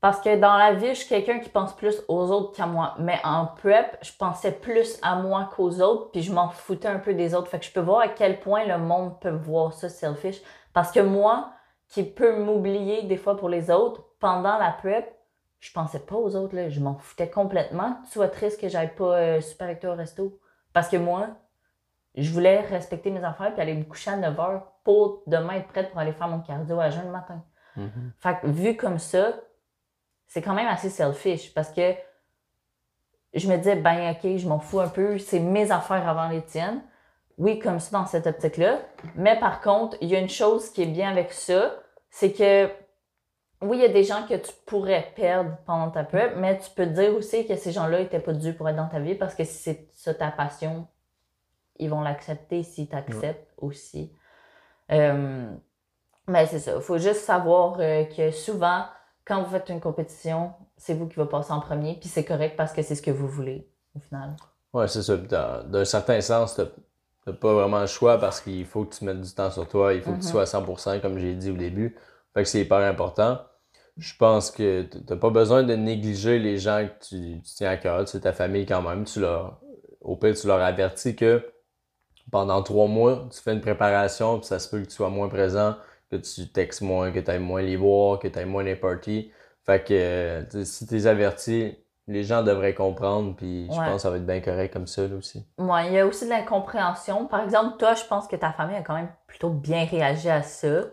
Parce 0.00 0.20
que 0.20 0.36
dans 0.36 0.56
la 0.56 0.72
vie, 0.74 0.88
je 0.88 1.00
suis 1.00 1.08
quelqu'un 1.08 1.38
qui 1.38 1.48
pense 1.48 1.76
plus 1.76 2.02
aux 2.08 2.30
autres 2.32 2.56
qu'à 2.56 2.66
moi. 2.66 2.94
Mais 2.98 3.20
en 3.22 3.46
prep, 3.46 3.98
je 4.02 4.10
pensais 4.18 4.50
plus 4.52 4.98
à 5.02 5.14
moi 5.16 5.48
qu'aux 5.54 5.80
autres, 5.80 6.10
puis 6.10 6.22
je 6.22 6.32
m'en 6.32 6.48
foutais 6.48 6.88
un 6.88 6.98
peu 6.98 7.14
des 7.14 7.34
autres. 7.34 7.48
Fait 7.48 7.60
que 7.60 7.64
je 7.66 7.72
peux 7.72 7.80
voir 7.80 8.00
à 8.00 8.08
quel 8.08 8.40
point 8.40 8.64
le 8.64 8.78
monde 8.78 9.20
peut 9.20 9.30
voir 9.30 9.72
ça 9.72 9.88
selfish. 9.88 10.40
Parce 10.72 10.90
que 10.90 10.98
moi, 11.00 11.52
qui 11.88 12.02
peut 12.02 12.36
m'oublier 12.42 13.02
des 13.04 13.16
fois 13.16 13.36
pour 13.36 13.48
les 13.48 13.70
autres. 13.70 14.02
Pendant 14.18 14.56
la 14.58 14.72
prep, 14.72 15.14
je 15.62 15.70
pensais 15.70 16.00
pas 16.00 16.16
aux 16.16 16.34
autres, 16.34 16.56
là. 16.56 16.68
je 16.68 16.80
m'en 16.80 16.96
foutais 16.96 17.30
complètement. 17.30 17.96
Tu 18.06 18.14
sois 18.14 18.26
triste 18.26 18.60
que 18.60 18.68
j'aille 18.68 18.92
pas 18.96 19.16
euh, 19.16 19.40
super 19.40 19.68
avec 19.68 19.78
toi 19.78 19.90
au 19.92 19.94
resto. 19.94 20.40
Parce 20.72 20.88
que 20.88 20.96
moi, 20.96 21.28
je 22.16 22.28
voulais 22.32 22.62
respecter 22.62 23.12
mes 23.12 23.22
affaires 23.22 23.52
puis 23.52 23.62
aller 23.62 23.74
me 23.74 23.84
coucher 23.84 24.10
à 24.10 24.16
9 24.16 24.36
h 24.36 24.62
pour 24.82 25.22
demain 25.28 25.54
être 25.54 25.68
prête 25.68 25.90
pour 25.90 26.00
aller 26.00 26.12
faire 26.12 26.26
mon 26.26 26.40
cardio 26.40 26.80
à 26.80 26.90
jeun 26.90 27.04
le 27.04 27.12
matin. 27.12 27.44
Mhm. 27.76 28.12
Fait 28.18 28.40
que 28.40 28.48
vu 28.48 28.76
comme 28.76 28.98
ça, 28.98 29.34
c'est 30.26 30.42
quand 30.42 30.54
même 30.54 30.66
assez 30.66 30.90
selfish 30.90 31.54
parce 31.54 31.70
que 31.70 31.94
je 33.32 33.48
me 33.48 33.56
disais, 33.56 33.76
ben 33.76 34.10
ok, 34.10 34.36
je 34.36 34.48
m'en 34.48 34.58
fous 34.58 34.80
un 34.80 34.88
peu, 34.88 35.16
c'est 35.18 35.38
mes 35.38 35.70
affaires 35.70 36.08
avant 36.08 36.28
les 36.28 36.42
tiennes. 36.42 36.82
Oui, 37.38 37.60
comme 37.60 37.78
ça 37.78 37.96
dans 37.96 38.06
cette 38.06 38.26
optique-là. 38.26 38.80
Mais 39.14 39.38
par 39.38 39.60
contre, 39.60 39.96
il 40.00 40.08
y 40.08 40.16
a 40.16 40.18
une 40.18 40.28
chose 40.28 40.70
qui 40.70 40.82
est 40.82 40.86
bien 40.86 41.08
avec 41.12 41.32
ça, 41.32 41.76
c'est 42.10 42.32
que 42.32 42.68
oui, 43.62 43.78
il 43.78 43.82
y 43.82 43.84
a 43.84 43.88
des 43.88 44.04
gens 44.04 44.26
que 44.28 44.34
tu 44.34 44.52
pourrais 44.66 45.12
perdre 45.16 45.56
pendant 45.66 45.90
ta 45.90 46.04
prep, 46.04 46.36
mais 46.36 46.58
tu 46.58 46.70
peux 46.70 46.84
te 46.84 46.90
dire 46.90 47.14
aussi 47.14 47.46
que 47.46 47.56
ces 47.56 47.72
gens-là 47.72 48.00
n'étaient 48.00 48.20
pas 48.20 48.32
dus 48.32 48.54
pour 48.54 48.68
être 48.68 48.76
dans 48.76 48.88
ta 48.88 49.00
vie 49.00 49.14
parce 49.14 49.34
que 49.34 49.44
si 49.44 49.54
c'est 49.54 49.88
ça 49.92 50.14
ta 50.14 50.30
passion, 50.30 50.86
ils 51.78 51.88
vont 51.88 52.00
l'accepter 52.02 52.62
s'ils 52.62 52.88
t'acceptent 52.88 53.52
aussi. 53.58 54.12
Euh, 54.90 55.50
mais 56.28 56.46
c'est 56.46 56.58
ça. 56.58 56.74
Il 56.76 56.82
faut 56.82 56.98
juste 56.98 57.22
savoir 57.24 57.76
euh, 57.80 58.04
que 58.04 58.30
souvent, 58.30 58.84
quand 59.24 59.42
vous 59.42 59.50
faites 59.50 59.68
une 59.68 59.80
compétition, 59.80 60.52
c'est 60.76 60.94
vous 60.94 61.06
qui 61.08 61.16
va 61.16 61.26
passer 61.26 61.52
en 61.52 61.60
premier, 61.60 61.94
puis 61.98 62.08
c'est 62.08 62.24
correct 62.24 62.56
parce 62.56 62.72
que 62.72 62.82
c'est 62.82 62.94
ce 62.94 63.02
que 63.02 63.10
vous 63.10 63.28
voulez, 63.28 63.68
au 63.96 64.00
final. 64.00 64.34
Ouais, 64.72 64.88
c'est 64.88 65.02
ça. 65.02 65.16
D'un 65.16 65.84
certain 65.84 66.20
sens, 66.20 66.54
t'as 66.56 66.64
t'as 67.24 67.32
pas 67.32 67.52
vraiment 67.54 67.80
le 67.80 67.86
choix 67.86 68.18
parce 68.18 68.40
qu'il 68.40 68.66
faut 68.66 68.84
que 68.84 68.96
tu 68.96 69.04
mettes 69.04 69.20
du 69.20 69.32
temps 69.32 69.50
sur 69.50 69.68
toi. 69.68 69.94
Il 69.94 70.02
faut 70.02 70.10
que 70.10 70.16
tu 70.18 70.24
Mhm. 70.26 70.30
sois 70.30 70.42
à 70.42 70.46
100%, 70.46 70.98
comme 71.00 71.18
j'ai 71.18 71.34
dit 71.34 71.50
au 71.50 71.56
début. 71.56 71.96
Fait 72.34 72.42
que 72.42 72.48
c'est 72.48 72.62
hyper 72.62 72.78
important. 72.78 73.38
Je 73.98 74.14
pense 74.16 74.50
que 74.50 74.82
t'as 74.82 75.16
pas 75.16 75.30
besoin 75.30 75.62
de 75.62 75.74
négliger 75.74 76.38
les 76.38 76.56
gens 76.58 76.86
que 76.86 77.04
tu, 77.06 77.40
tu 77.42 77.54
tiens 77.56 77.70
à 77.70 77.76
cœur. 77.76 78.08
C'est 78.08 78.20
ta 78.20 78.32
famille 78.32 78.64
quand 78.66 78.82
même. 78.82 79.04
Tu 79.04 79.20
leur, 79.20 79.60
au 80.00 80.16
pire, 80.16 80.34
tu 80.34 80.46
leur 80.46 80.60
avertis 80.60 81.14
que 81.14 81.46
pendant 82.30 82.62
trois 82.62 82.86
mois, 82.88 83.28
tu 83.30 83.40
fais 83.40 83.52
une 83.52 83.60
préparation, 83.60 84.38
puis 84.38 84.46
ça 84.46 84.58
se 84.58 84.68
peut 84.70 84.80
que 84.80 84.86
tu 84.86 84.92
sois 84.94 85.10
moins 85.10 85.28
présent, 85.28 85.76
que 86.10 86.16
tu 86.16 86.48
textes 86.50 86.80
moins, 86.80 87.10
que 87.12 87.18
tu 87.20 87.30
ailles 87.30 87.38
moins 87.38 87.60
les 87.62 87.76
voir, 87.76 88.18
que 88.18 88.28
tu 88.28 88.38
ailles 88.38 88.46
moins 88.46 88.62
les 88.62 88.76
parties. 88.76 89.30
Fait 89.66 89.84
que 89.84 90.46
si 90.64 90.86
tu 90.86 90.94
les 90.94 91.06
avertis, 91.06 91.76
les 92.08 92.24
gens 92.24 92.42
devraient 92.42 92.74
comprendre, 92.74 93.36
puis 93.36 93.66
je 93.70 93.78
Ouais. 93.78 93.84
pense 93.86 93.96
que 93.96 94.02
ça 94.02 94.10
va 94.10 94.16
être 94.16 94.26
bien 94.26 94.40
correct 94.40 94.72
comme 94.72 94.86
ça 94.86 95.06
là 95.06 95.14
aussi. 95.14 95.46
Ouais, 95.58 95.86
il 95.88 95.92
y 95.92 95.98
a 95.98 96.06
aussi 96.06 96.24
de 96.24 96.30
l'incompréhension. 96.30 97.26
Par 97.26 97.42
exemple, 97.44 97.76
toi, 97.78 97.94
je 97.94 98.04
pense 98.04 98.26
que 98.26 98.36
ta 98.36 98.52
famille 98.52 98.76
a 98.76 98.82
quand 98.82 98.94
même 98.94 99.10
plutôt 99.26 99.50
bien 99.50 99.84
réagi 99.84 100.30
à 100.30 100.42
ça. 100.42 100.84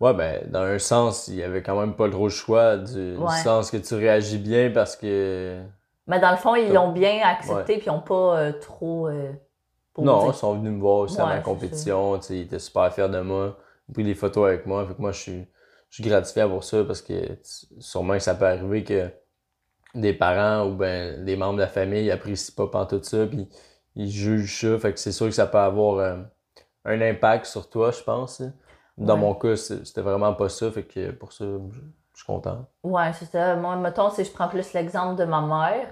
Ouais, 0.00 0.12
ben, 0.12 0.50
dans 0.50 0.60
un 0.60 0.78
sens, 0.78 1.28
il 1.28 1.36
y 1.36 1.42
avait 1.42 1.62
quand 1.62 1.78
même 1.80 1.94
pas 1.94 2.08
trop 2.10 2.24
le 2.24 2.30
choix, 2.30 2.76
du, 2.76 3.14
du 3.14 3.28
sens 3.28 3.70
que 3.70 3.78
tu 3.78 3.94
réagis 3.94 4.38
bien 4.38 4.70
parce 4.70 4.94
que. 4.96 5.62
Mais 6.06 6.20
dans 6.20 6.30
le 6.30 6.36
fond, 6.36 6.54
ils 6.54 6.72
l'ont 6.72 6.92
bien 6.92 7.20
accepté, 7.24 7.78
puis 7.78 7.86
ils 7.86 7.90
n'ont 7.92 8.00
pas 8.02 8.38
euh, 8.38 8.52
trop. 8.52 9.08
euh, 9.08 9.32
Non, 9.98 10.30
ils 10.30 10.34
sont 10.34 10.54
venus 10.56 10.72
me 10.72 10.80
voir 10.80 10.98
aussi 11.00 11.20
à 11.20 11.24
ma 11.26 11.40
compétition, 11.40 12.18
tu 12.18 12.26
sais, 12.26 12.36
ils 12.38 12.42
étaient 12.42 12.58
super 12.58 12.92
fiers 12.92 13.08
de 13.08 13.20
moi, 13.20 13.58
ils 13.88 13.90
ont 13.90 13.94
pris 13.94 14.04
des 14.04 14.14
photos 14.14 14.48
avec 14.48 14.66
moi, 14.66 14.86
fait 14.86 14.94
que 14.94 15.00
moi, 15.00 15.12
je 15.12 15.20
suis, 15.20 15.46
je 15.90 15.94
suis 16.02 16.04
gratifié 16.04 16.44
pour 16.46 16.62
ça 16.64 16.84
parce 16.84 17.00
que 17.02 17.14
sûrement 17.78 18.14
que 18.14 18.20
ça 18.20 18.34
peut 18.34 18.46
arriver 18.46 18.84
que 18.84 19.10
des 19.94 20.12
parents 20.12 20.66
ou 20.68 20.74
ben 20.76 21.24
des 21.24 21.36
membres 21.36 21.56
de 21.56 21.62
la 21.62 21.68
famille 21.68 22.10
apprécient 22.10 22.54
pas 22.56 22.66
pantoute 22.70 23.04
ça, 23.04 23.26
puis 23.26 23.48
ils 23.94 24.10
jugent 24.10 24.60
ça, 24.60 24.78
fait 24.78 24.92
que 24.92 24.98
c'est 25.00 25.12
sûr 25.12 25.26
que 25.26 25.32
ça 25.32 25.46
peut 25.46 25.58
avoir 25.58 25.98
euh, 25.98 26.16
un 26.84 27.00
impact 27.00 27.46
sur 27.46 27.68
toi, 27.70 27.90
je 27.90 28.02
pense. 28.02 28.40
hein. 28.42 28.52
Dans 28.98 29.14
Ouais. 29.14 29.20
mon 29.20 29.34
cas, 29.34 29.56
c'était 29.56 30.00
vraiment 30.02 30.34
pas 30.34 30.48
ça, 30.48 30.70
fait 30.70 30.84
que 30.84 31.10
pour 31.12 31.32
ça, 31.32 31.44
je, 31.44 31.78
je 32.14 32.18
suis 32.18 32.26
content. 32.26 32.66
Ouais, 32.82 33.12
c'est 33.12 33.26
ça. 33.26 33.56
Moi, 33.56 33.76
mettons, 33.76 34.10
si 34.10 34.24
je 34.24 34.30
prends 34.32 34.48
plus 34.48 34.72
l'exemple 34.72 35.16
de 35.18 35.24
ma 35.24 35.40
mère, 35.42 35.88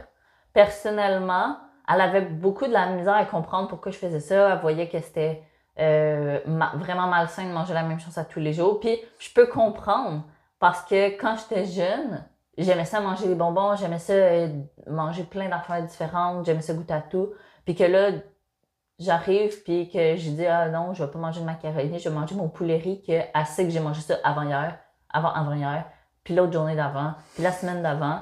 personnellement, 0.53 1.59
elle 1.93 2.01
avait 2.01 2.23
beaucoup 2.23 2.67
de 2.67 2.73
la 2.73 2.89
misère 2.91 3.15
à 3.15 3.25
comprendre 3.27 3.69
pourquoi 3.69 3.93
je 3.93 3.99
faisais 3.99 4.21
ça. 4.21 4.51
Elle 4.55 4.61
voyait 4.61 4.89
que 4.89 5.01
c'était 5.01 5.43
euh, 5.79 6.41
ma- 6.47 6.73
vraiment 6.77 7.07
malsain 7.09 7.45
de 7.45 7.53
manger 7.53 7.75
la 7.75 7.83
même 7.83 8.01
chose 8.01 8.17
à 8.19 8.25
tous 8.25 8.41
les 8.41 8.53
jours. 8.53 8.81
Puis, 8.81 8.99
je 9.19 9.31
peux 9.35 9.47
comprendre 9.49 10.23
parce 10.59 10.83
que 10.83 11.09
quand 11.21 11.37
j'étais 11.37 11.65
jeune, 11.67 12.25
j'aimais 12.57 12.85
ça 12.87 13.01
manger 13.01 13.27
des 13.29 13.35
bonbons, 13.35 13.77
j'aimais 13.77 13.99
ça 13.99 14.13
euh, 14.15 14.49
manger 14.87 15.25
plein 15.25 15.49
d'affaires 15.49 15.83
différentes, 15.83 16.47
j'aimais 16.47 16.63
ça 16.63 16.73
goûter 16.75 16.95
à 16.95 17.01
tout. 17.03 17.31
Puis 17.65 17.75
que 17.75 17.85
là, 17.85 18.13
j'arrive 18.99 19.63
puis 19.63 19.89
que 19.89 20.17
je 20.17 20.31
dis 20.31 20.47
ah 20.47 20.69
non, 20.69 20.95
je 20.95 21.05
vais 21.05 21.11
pas 21.11 21.19
manger 21.19 21.41
de 21.41 21.47
macaroni, 21.47 21.99
je 21.99 22.09
vais 22.09 22.15
manger 22.15 22.35
mon 22.35 22.49
poulet 22.49 22.77
riz 22.77 23.03
que 23.03 23.21
sait 23.47 23.65
que 23.65 23.71
j'ai 23.71 23.81
mangé 23.81 24.01
ça 24.01 24.19
avant 24.25 24.43
hier, 24.43 24.79
avant 25.11 25.33
avant 25.33 25.55
hier, 25.55 25.85
puis 26.23 26.35
l'autre 26.35 26.53
journée 26.53 26.77
d'avant, 26.77 27.15
puis 27.35 27.43
la 27.43 27.53
semaine 27.53 27.83
d'avant, 27.83 28.21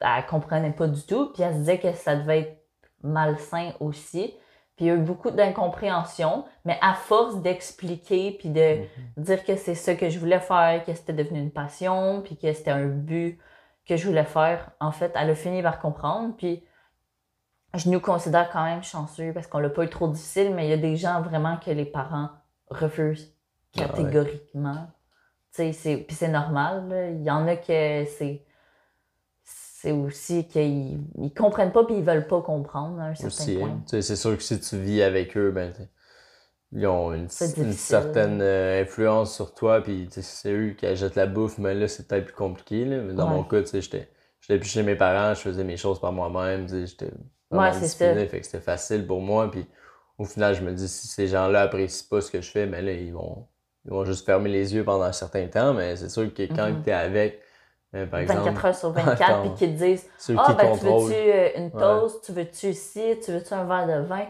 elle 0.00 0.26
comprenait 0.26 0.72
pas 0.72 0.86
du 0.86 1.02
tout, 1.02 1.32
puis 1.32 1.42
elle 1.42 1.54
se 1.54 1.58
disait 1.58 1.78
que 1.78 1.92
ça 1.92 2.16
devait 2.16 2.40
être 2.40 2.64
malsain 3.02 3.72
aussi. 3.80 4.34
Puis 4.76 4.86
il 4.86 4.88
y 4.88 4.90
a 4.90 4.94
eu 4.94 5.00
beaucoup 5.00 5.30
d'incompréhension, 5.30 6.44
mais 6.64 6.78
à 6.80 6.94
force 6.94 7.40
d'expliquer 7.40 8.32
puis 8.32 8.48
de 8.48 8.78
dire 9.16 9.44
que 9.44 9.56
c'est 9.56 9.76
ça 9.76 9.94
que 9.94 10.10
je 10.10 10.18
voulais 10.18 10.40
faire, 10.40 10.84
que 10.84 10.92
c'était 10.94 11.12
devenu 11.12 11.38
une 11.38 11.52
passion, 11.52 12.22
puis 12.22 12.36
que 12.36 12.52
c'était 12.52 12.72
un 12.72 12.86
but 12.86 13.38
que 13.86 13.96
je 13.96 14.06
voulais 14.06 14.24
faire, 14.24 14.70
en 14.80 14.90
fait, 14.90 15.12
elle 15.14 15.30
a 15.30 15.34
fini 15.34 15.62
par 15.62 15.78
comprendre. 15.78 16.34
Puis 16.36 16.64
je 17.74 17.88
nous 17.90 18.00
considère 18.00 18.50
quand 18.50 18.64
même 18.64 18.82
chanceux 18.82 19.32
parce 19.32 19.46
qu'on 19.46 19.58
l'a 19.58 19.70
pas 19.70 19.84
eu 19.84 19.90
trop 19.90 20.08
difficile, 20.08 20.54
mais 20.54 20.66
il 20.66 20.70
y 20.70 20.72
a 20.72 20.76
des 20.78 20.96
gens 20.96 21.22
vraiment 21.22 21.56
que 21.56 21.70
les 21.70 21.84
parents 21.84 22.30
refusent 22.68 23.34
Ah 23.76 23.80
ouais. 23.80 23.86
catégoriquement. 23.86 24.88
Sais, 25.50 25.72
c'est- 25.72 25.98
puis 25.98 26.16
c'est 26.16 26.28
normal. 26.28 26.88
là. 26.88 27.10
Il 27.10 27.22
y 27.22 27.30
en 27.30 27.46
a 27.48 27.56
que 27.56 28.04
c'est 28.06 28.44
c'est 29.44 29.92
aussi 29.92 30.46
qu'ils 30.48 31.00
ils 31.18 31.34
comprennent 31.34 31.72
pas 31.72 31.84
puis 31.84 31.96
ils 31.96 32.04
veulent 32.04 32.26
pas 32.26 32.40
comprendre 32.40 32.98
à 33.00 33.04
un 33.06 33.14
certain 33.14 33.28
aussi. 33.28 33.58
point. 33.58 33.68
hein. 33.70 33.82
Sais, 33.86 34.02
C'est 34.02 34.16
sûr 34.16 34.36
que 34.36 34.42
si 34.42 34.58
tu 34.60 34.78
vis 34.78 35.02
avec 35.02 35.36
eux, 35.36 35.50
ben, 35.50 35.72
ils 36.72 36.86
ont 36.86 37.12
une, 37.12 37.28
certaine 37.28 38.40
euh, 38.40 38.82
influence 38.82 39.34
sur 39.34 39.54
toi, 39.54 39.80
puis 39.82 40.08
c'est 40.10 40.52
eux 40.52 40.70
qui 40.72 40.86
achètent 40.86 41.14
la 41.16 41.26
bouffe, 41.26 41.58
mais 41.58 41.74
là, 41.74 41.86
c'est 41.88 42.08
peut-être 42.08 42.26
plus 42.26 42.34
compliqué. 42.34 42.84
Là. 42.84 43.02
Mais 43.02 43.14
dans 43.14 43.26
Ouais. 43.26 43.36
mon 43.36 43.44
cas, 43.44 43.62
j'étais 43.64 44.08
j'étais 44.40 44.58
plus 44.58 44.68
chez 44.68 44.82
mes 44.82 44.96
parents, 44.96 45.34
je 45.34 45.40
faisais 45.40 45.64
mes 45.64 45.76
choses 45.76 46.00
par 46.00 46.12
moi-même, 46.12 46.68
j'étais 46.68 47.10
Ouais, 47.58 47.72
c'est 47.72 47.80
discipliné, 47.82 48.26
fait 48.26 48.40
que 48.40 48.46
c'était 48.46 48.60
facile 48.60 49.06
pour 49.06 49.20
moi. 49.20 49.50
Puis 49.50 49.66
au 50.18 50.24
final, 50.24 50.54
je 50.54 50.62
me 50.62 50.72
dis, 50.72 50.88
si 50.88 51.08
ces 51.08 51.28
gens-là 51.28 51.62
apprécient 51.62 52.06
pas 52.10 52.20
ce 52.20 52.30
que 52.30 52.40
je 52.40 52.50
fais, 52.50 52.66
ben 52.66 52.84
là, 52.84 52.92
ils 52.92 53.12
vont, 53.12 53.46
ils 53.84 53.90
vont 53.90 54.04
juste 54.04 54.24
fermer 54.26 54.50
les 54.50 54.74
yeux 54.74 54.84
pendant 54.84 55.04
un 55.04 55.12
certain 55.12 55.46
temps, 55.48 55.74
mais 55.74 55.96
c'est 55.96 56.08
sûr 56.08 56.32
que 56.32 56.42
quand 56.42 56.72
Mhm. 56.74 56.82
tu 56.84 56.90
es 56.90 56.92
avec, 56.92 57.40
euh, 57.94 58.06
par 58.06 58.20
exemple, 58.20 58.44
24 58.44 58.64
heures 58.66 58.74
sur 58.74 58.90
24, 58.92 59.20
Attends. 59.20 59.40
puis 59.42 59.54
qu'ils 59.66 59.74
te 59.76 59.84
disent 59.84 60.08
Ah, 60.36 60.54
ben, 60.56 60.72
tu 60.78 60.84
veux-tu 60.84 61.12
euh, 61.12 61.48
une 61.56 61.70
toast, 61.70 62.24
tu 62.24 62.32
veux-tu 62.32 62.72
ci, 62.74 63.18
tu 63.24 63.32
veux-tu 63.32 63.52
un 63.54 63.64
verre 63.64 63.86
de 63.86 64.06
vin? 64.06 64.26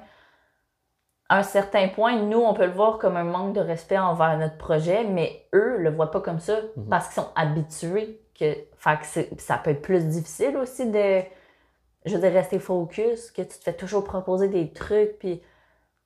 À 1.30 1.38
un 1.38 1.42
certain 1.42 1.88
point, 1.88 2.20
nous, 2.20 2.38
on 2.38 2.52
peut 2.52 2.66
le 2.66 2.72
voir 2.72 2.98
comme 2.98 3.16
un 3.16 3.24
manque 3.24 3.54
de 3.54 3.60
respect 3.60 3.98
envers 3.98 4.36
notre 4.38 4.58
projet, 4.58 5.04
mais 5.04 5.48
eux 5.54 5.78
le 5.78 5.90
voient 5.90 6.10
pas 6.10 6.20
comme 6.20 6.38
ça 6.38 6.58
Mhm. 6.76 6.86
parce 6.90 7.06
qu'ils 7.06 7.22
sont 7.22 7.30
habitués. 7.34 8.20
Que, 8.38 8.52
fait 8.76 9.30
que 9.36 9.40
ça 9.40 9.58
peut 9.58 9.70
être 9.70 9.80
plus 9.82 10.04
difficile 10.08 10.56
aussi 10.56 10.90
de, 10.90 11.20
je 12.04 12.14
veux 12.14 12.20
dire, 12.20 12.32
rester 12.32 12.58
focus, 12.58 13.30
que 13.30 13.42
tu 13.42 13.48
te 13.58 13.62
fais 13.64 13.74
toujours 13.76 14.04
proposer 14.04 14.48
des 14.48 14.72
trucs, 14.72 15.18
puis 15.18 15.42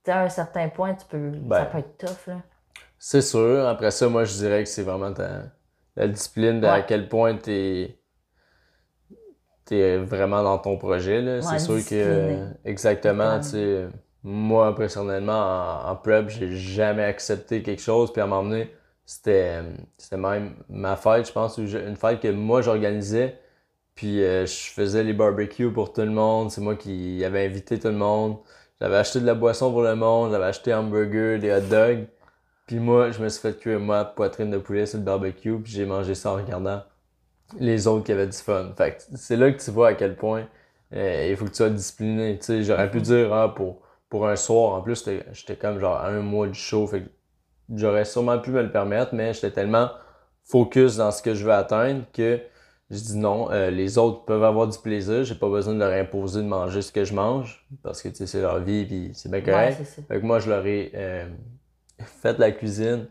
tu 0.04 0.10
à 0.10 0.22
un 0.22 0.28
certain 0.30 0.68
point, 0.70 0.94
tu 0.94 1.06
peux, 1.06 1.32
ça 1.52 1.64
Ben, 1.64 1.66
peut 1.66 1.78
être 1.78 1.98
tough. 1.98 2.26
Là. 2.28 2.42
C'est 2.98 3.22
sûr. 3.22 3.66
Après 3.66 3.90
ça, 3.90 4.08
moi, 4.08 4.24
je 4.24 4.34
dirais 4.34 4.62
que 4.64 4.68
c'est 4.68 4.82
vraiment 4.82 5.12
ta, 5.12 5.44
la 5.96 6.08
discipline 6.08 6.60
de 6.60 6.66
à 6.66 6.82
quel 6.82 7.08
point 7.08 7.36
t'es 7.36 7.98
es 9.70 9.98
vraiment 9.98 10.42
dans 10.42 10.58
ton 10.58 10.78
projet. 10.78 11.20
Ouais, 11.40 11.40
c'est 11.42 11.58
sûr 11.58 11.84
que, 11.84 12.46
exactement, 12.64 13.38
tu 13.40 13.48
sais, 13.48 13.88
moi, 14.22 14.74
personnellement, 14.74 15.84
en, 15.86 15.90
en 15.90 15.96
prep, 15.96 16.28
j'ai 16.30 16.56
jamais 16.56 17.04
accepté 17.04 17.62
quelque 17.62 17.82
chose. 17.82 18.12
Puis 18.12 18.20
à 18.20 18.24
un 18.24 18.28
moment 18.28 18.48
donné, 18.48 18.70
c'était 19.04 19.60
c'était 19.96 20.16
même 20.16 20.56
ma 20.68 20.96
fête, 20.96 21.26
je 21.28 21.32
pense, 21.32 21.58
une 21.58 21.96
fête 21.96 22.20
que 22.20 22.28
moi, 22.28 22.62
j'organisais. 22.62 23.38
Puis 23.98 24.22
euh, 24.24 24.46
je 24.46 24.70
faisais 24.72 25.04
les 25.04 25.12
barbecues 25.14 25.72
pour 25.72 25.92
tout 25.92 26.02
le 26.02 26.10
monde. 26.12 26.52
C'est 26.52 26.62
moi 26.62 26.76
qui 26.76 27.24
avais 27.24 27.46
invité 27.46 27.80
tout 27.80 27.88
le 27.88 27.94
monde. 27.94 28.38
J'avais 28.80 28.96
acheté 28.96 29.20
de 29.20 29.26
la 29.26 29.34
boisson 29.34 29.72
pour 29.72 29.82
le 29.82 29.96
monde. 29.96 30.32
J'avais 30.32 30.46
acheté 30.46 30.72
hamburger, 30.74 31.40
des 31.40 31.52
hot 31.52 31.62
dogs. 31.68 32.06
Puis 32.66 32.78
moi, 32.80 33.10
je 33.12 33.22
me 33.22 33.28
suis 33.30 33.42
fait 33.42 33.58
cuire 33.58 33.80
ma 33.80 34.04
poitrine 34.06 34.50
de 34.50 34.58
poulet 34.58 34.86
sur 34.86 34.98
le 34.98 35.04
barbecue, 35.04 35.58
puis 35.60 35.72
j'ai 35.72 35.86
mangé 35.86 36.14
ça 36.16 36.32
en 36.32 36.36
regardant 36.36 36.82
les 37.60 37.86
autres 37.86 38.04
qui 38.04 38.12
avaient 38.12 38.26
du 38.26 38.36
fun. 38.36 38.72
Fait 38.76 39.06
c'est 39.16 39.36
là 39.36 39.50
que 39.52 39.62
tu 39.62 39.70
vois 39.70 39.88
à 39.88 39.94
quel 39.94 40.16
point 40.16 40.46
euh, 40.94 41.28
il 41.30 41.36
faut 41.36 41.44
que 41.46 41.50
tu 41.50 41.56
sois 41.56 41.70
discipliné. 41.70 42.38
J'aurais 42.62 42.90
pu 42.90 43.00
dire 43.00 43.32
ah, 43.32 43.54
pour, 43.54 43.80
pour 44.10 44.28
un 44.28 44.36
soir, 44.36 44.74
en 44.74 44.82
plus, 44.82 45.04
j'étais- 45.32 45.56
comme 45.56 45.78
genre 45.80 45.96
à 45.96 46.08
un 46.08 46.20
mois 46.22 46.48
du 46.48 46.54
show, 46.58 46.86
fait 46.86 47.04
j'aurais 47.74 48.04
sûrement 48.04 48.38
pu 48.38 48.50
me 48.50 48.62
le 48.62 48.72
permettre, 48.72 49.14
mais 49.14 49.34
j'étais 49.34 49.50
tellement 49.52 49.90
focus 50.44 50.96
dans 50.96 51.10
ce 51.10 51.22
que 51.22 51.34
je 51.34 51.44
veux 51.44 51.52
atteindre 51.52 52.04
que 52.12 52.40
je 52.90 52.98
dis 52.98 53.16
non, 53.18 53.50
euh, 53.50 53.70
les 53.70 53.98
autres 53.98 54.24
peuvent 54.24 54.44
avoir 54.44 54.66
du 54.66 54.78
plaisir, 54.78 55.24
j'ai 55.24 55.34
pas 55.34 55.48
besoin 55.48 55.74
de 55.74 55.78
leur 55.78 55.92
imposer 55.92 56.40
de 56.42 56.46
manger 56.46 56.80
ce 56.82 56.90
que 56.92 57.04
je 57.04 57.14
mange, 57.14 57.66
parce 57.82 58.02
que 58.02 58.08
tu 58.08 58.16
sais, 58.16 58.26
c'est 58.26 58.40
leur 58.40 58.60
vie, 58.60 58.86
puis 58.86 59.10
c'est 59.14 59.30
bien 59.30 59.40
Ouais, 59.40 59.44
correct. 59.74 59.84
ça. 59.84 60.02
Fait 60.08 60.20
que 60.20 60.24
moi, 60.26 60.38
je 60.38 60.48
leur 60.50 60.64
ai 60.66 60.90
euh, 60.94 61.28
fait 62.22 62.38
la 62.38 62.50
cuisine, 62.52 63.06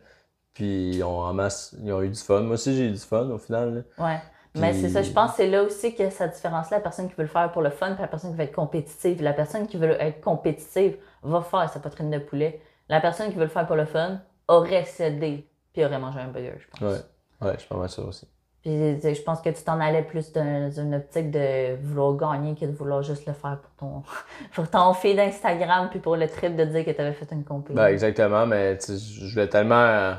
Puis 0.54 0.96
ils 0.96 1.04
ont 1.04 1.20
en 1.20 1.34
masse, 1.34 1.76
ils 1.84 1.92
ont 1.94 2.02
eu 2.02 2.10
du 2.10 2.18
fun. 2.20 2.42
Moi 2.42 2.56
aussi, 2.56 2.76
j'ai 2.76 2.88
eu 2.88 2.92
du 2.92 2.98
fun 2.98 3.30
au 3.30 3.38
final. 3.38 3.86
là. 4.00 4.04
Ouais. 4.06 4.20
Mais 4.56 4.72
Puis- 4.72 4.82
c'est 4.82 4.90
ça, 4.90 5.04
je 5.04 5.12
pense 5.12 5.32
que 5.32 5.38
c'est 5.38 5.48
là 5.48 5.62
aussi 5.62 5.94
que 5.94 6.10
ça 6.10 6.28
différencie 6.28 6.72
la 6.72 6.80
personne 6.80 7.08
qui 7.08 7.14
veut 7.14 7.22
le 7.26 7.30
faire 7.30 7.52
pour 7.52 7.62
le 7.62 7.70
fun 7.70 7.94
et 7.96 8.02
la 8.02 8.08
personne 8.08 8.32
qui 8.32 8.38
veut 8.38 8.44
être 8.46 8.56
compétitive. 8.56 9.22
La 9.22 9.34
personne 9.34 9.68
qui 9.68 9.78
veut 9.78 9.92
être 10.02 10.20
compétitive 10.20 10.98
va 11.22 11.42
faire 11.42 11.70
sa 11.72 11.80
poitrine 11.80 12.10
de 12.10 12.18
poulet. 12.18 12.60
La 12.90 13.00
personne 13.00 13.30
qui 13.30 13.36
veut 13.36 13.44
le 13.44 13.50
faire 13.52 13.68
pour 13.68 13.76
le 13.76 13.86
fun 13.86 14.20
aurait 14.48 14.86
cédé 14.86 15.48
puis 15.74 15.86
aurait 15.86 16.00
mangé 16.00 16.20
un 16.22 16.30
burger, 16.30 16.56
je 16.58 16.68
pense. 16.72 16.82
Ouais. 16.82 17.00
Ouais, 17.48 17.54
je 17.54 17.60
suis 17.60 17.70
pas 17.70 17.78
mal 17.78 17.90
sûr 17.90 18.08
aussi. 18.08 18.28
Puis 18.68 19.16
je 19.16 19.22
pense 19.22 19.40
que 19.40 19.50
tu 19.50 19.64
t'en 19.64 19.80
allais 19.80 20.02
plus 20.02 20.34
dans 20.34 20.70
une 20.70 20.96
optique 20.96 21.32
de 21.32 21.78
vouloir 21.82 22.34
gagner 22.34 22.54
que 22.54 22.66
de 22.66 22.72
vouloir 22.72 23.02
juste 23.02 23.26
le 23.26 23.32
faire 23.32 23.60
pour 23.60 23.72
ton, 23.78 24.04
pour 24.54 24.70
ton 24.70 24.94
feed 24.94 25.16
d'Instagram 25.16 25.88
puis 25.90 26.00
pour 26.00 26.18
le 26.18 26.28
trip 26.28 26.54
de 26.54 26.66
dire 26.66 26.84
que 26.84 26.92
tu 26.92 27.00
avais 27.00 27.14
fait 27.14 27.32
une 27.32 27.46
compé. 27.46 27.74
Ben, 27.74 27.88
exactement, 27.88 28.46
mais 28.46 28.78
tu 28.78 28.92
je 28.98 29.32
voulais 29.32 29.48
tellement. 29.48 30.16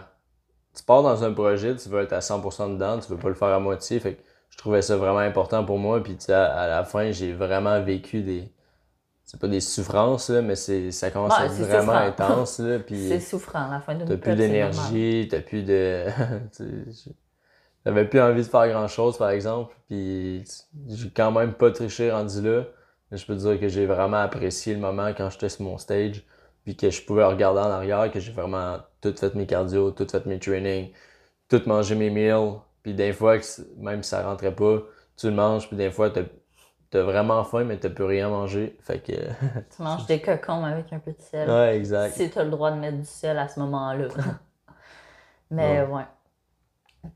Tu 0.75 0.83
pars 0.83 1.03
dans 1.03 1.23
un 1.25 1.33
projet, 1.33 1.77
tu 1.77 1.91
veux 1.91 2.03
être 2.03 2.15
à 2.15 2.21
100% 2.21 2.73
dedans, 2.75 2.99
tu 2.99 3.11
veux 3.13 3.19
pas 3.19 3.29
le 3.29 3.35
faire 3.35 3.49
à 3.49 3.61
moitié. 3.61 4.01
Fait 4.01 4.15
que 4.15 4.23
je 4.49 4.57
trouvais 4.57 4.81
ça 4.81 4.97
vraiment 4.97 5.19
important 5.19 5.63
pour 5.63 5.79
moi. 5.79 6.03
Puis 6.03 6.17
à, 6.31 6.47
à 6.47 6.69
la 6.69 6.85
fin, 6.85 7.11
j'ai 7.11 7.35
vraiment 7.35 7.83
vécu 7.83 8.23
des. 8.23 8.51
C'est 9.25 9.39
pas 9.39 9.49
des 9.49 9.61
souffrances, 9.61 10.31
là, 10.31 10.41
mais 10.41 10.57
c'est, 10.57 10.91
ça 10.91 11.11
commence 11.11 11.35
à 11.39 11.45
être 11.45 11.53
vraiment 11.53 12.07
souffrant. 12.07 12.25
intense. 12.25 12.61
Là, 12.61 12.79
c'est 12.89 13.21
souffrant 13.21 13.69
à 13.69 13.73
la 13.73 13.81
fin 13.81 13.95
d'une 13.95 14.07
t'as 14.07 14.17
plus 14.17 14.37
d'énergie, 14.37 15.29
t'as 15.31 15.41
plus 15.41 15.65
de. 15.65 16.07
J'avais 17.87 18.05
plus 18.07 18.21
envie 18.21 18.43
de 18.43 18.47
faire 18.47 18.69
grand 18.69 18.88
chose, 18.88 19.17
par 19.17 19.31
exemple. 19.31 19.75
Puis 19.88 20.45
j'ai 20.88 21.11
quand 21.11 21.31
même 21.33 21.55
pas 21.55 21.71
triché 21.71 22.11
rendu 22.11 22.43
là. 22.43 22.64
Mais 23.11 23.17
je 23.17 23.27
peux 23.27 23.35
te 23.35 23.41
dire 23.41 23.59
que 23.59 23.69
j'ai 23.69 23.87
vraiment 23.87 24.19
apprécié 24.19 24.75
le 24.75 24.81
moment 24.81 25.09
quand 25.17 25.31
j'étais 25.31 25.49
sur 25.49 25.64
mon 25.64 25.79
stage. 25.79 26.25
Puis 26.64 26.77
que 26.77 26.91
je 26.91 27.03
pouvais 27.03 27.25
regarder 27.25 27.61
en 27.61 27.71
arrière, 27.71 28.11
que 28.11 28.21
j'ai 28.21 28.33
vraiment 28.33 28.79
tout 29.01 29.14
fait 29.17 29.35
mes 29.35 29.47
cardio, 29.47 29.91
tout 29.91 30.07
fait 30.11 30.27
mes 30.27 30.38
trainings, 30.38 30.93
tout 31.49 31.62
mangé 31.67 31.95
mes 31.95 32.11
meals. 32.11 32.61
Puis 32.83 32.95
des 32.95 33.12
fois, 33.12 33.37
même 33.79 34.03
si 34.03 34.11
ça 34.11 34.23
rentrait 34.23 34.55
pas, 34.55 34.83
tu 35.17 35.29
le 35.29 35.35
manges. 35.35 35.69
Puis 35.69 35.77
des 35.77 35.91
fois, 35.91 36.11
t'as 36.11 36.25
t'as 36.91 37.03
vraiment 37.03 37.45
faim, 37.45 37.64
mais 37.64 37.79
t'as 37.79 37.91
plus 37.91 38.05
rien 38.05 38.29
mangé. 38.29 38.77
Fait 38.81 39.01
que. 39.01 39.12
Tu 39.77 39.83
manges 39.83 40.07
des 40.07 40.21
cocons 40.21 40.64
avec 40.64 40.93
un 40.93 40.99
peu 40.99 41.12
de 41.12 41.21
sel. 41.21 41.49
ouais, 41.49 41.77
exact. 41.77 42.14
Si 42.14 42.31
tu 42.31 42.38
as 42.38 42.45
le 42.45 42.51
droit 42.51 42.71
de 42.71 42.77
mettre 42.77 42.99
du 42.99 43.05
sel 43.05 43.38
à 43.38 43.49
ce 43.49 43.61
moment-là. 43.61 44.09
Mais 45.51 45.83
ouais. 45.83 46.05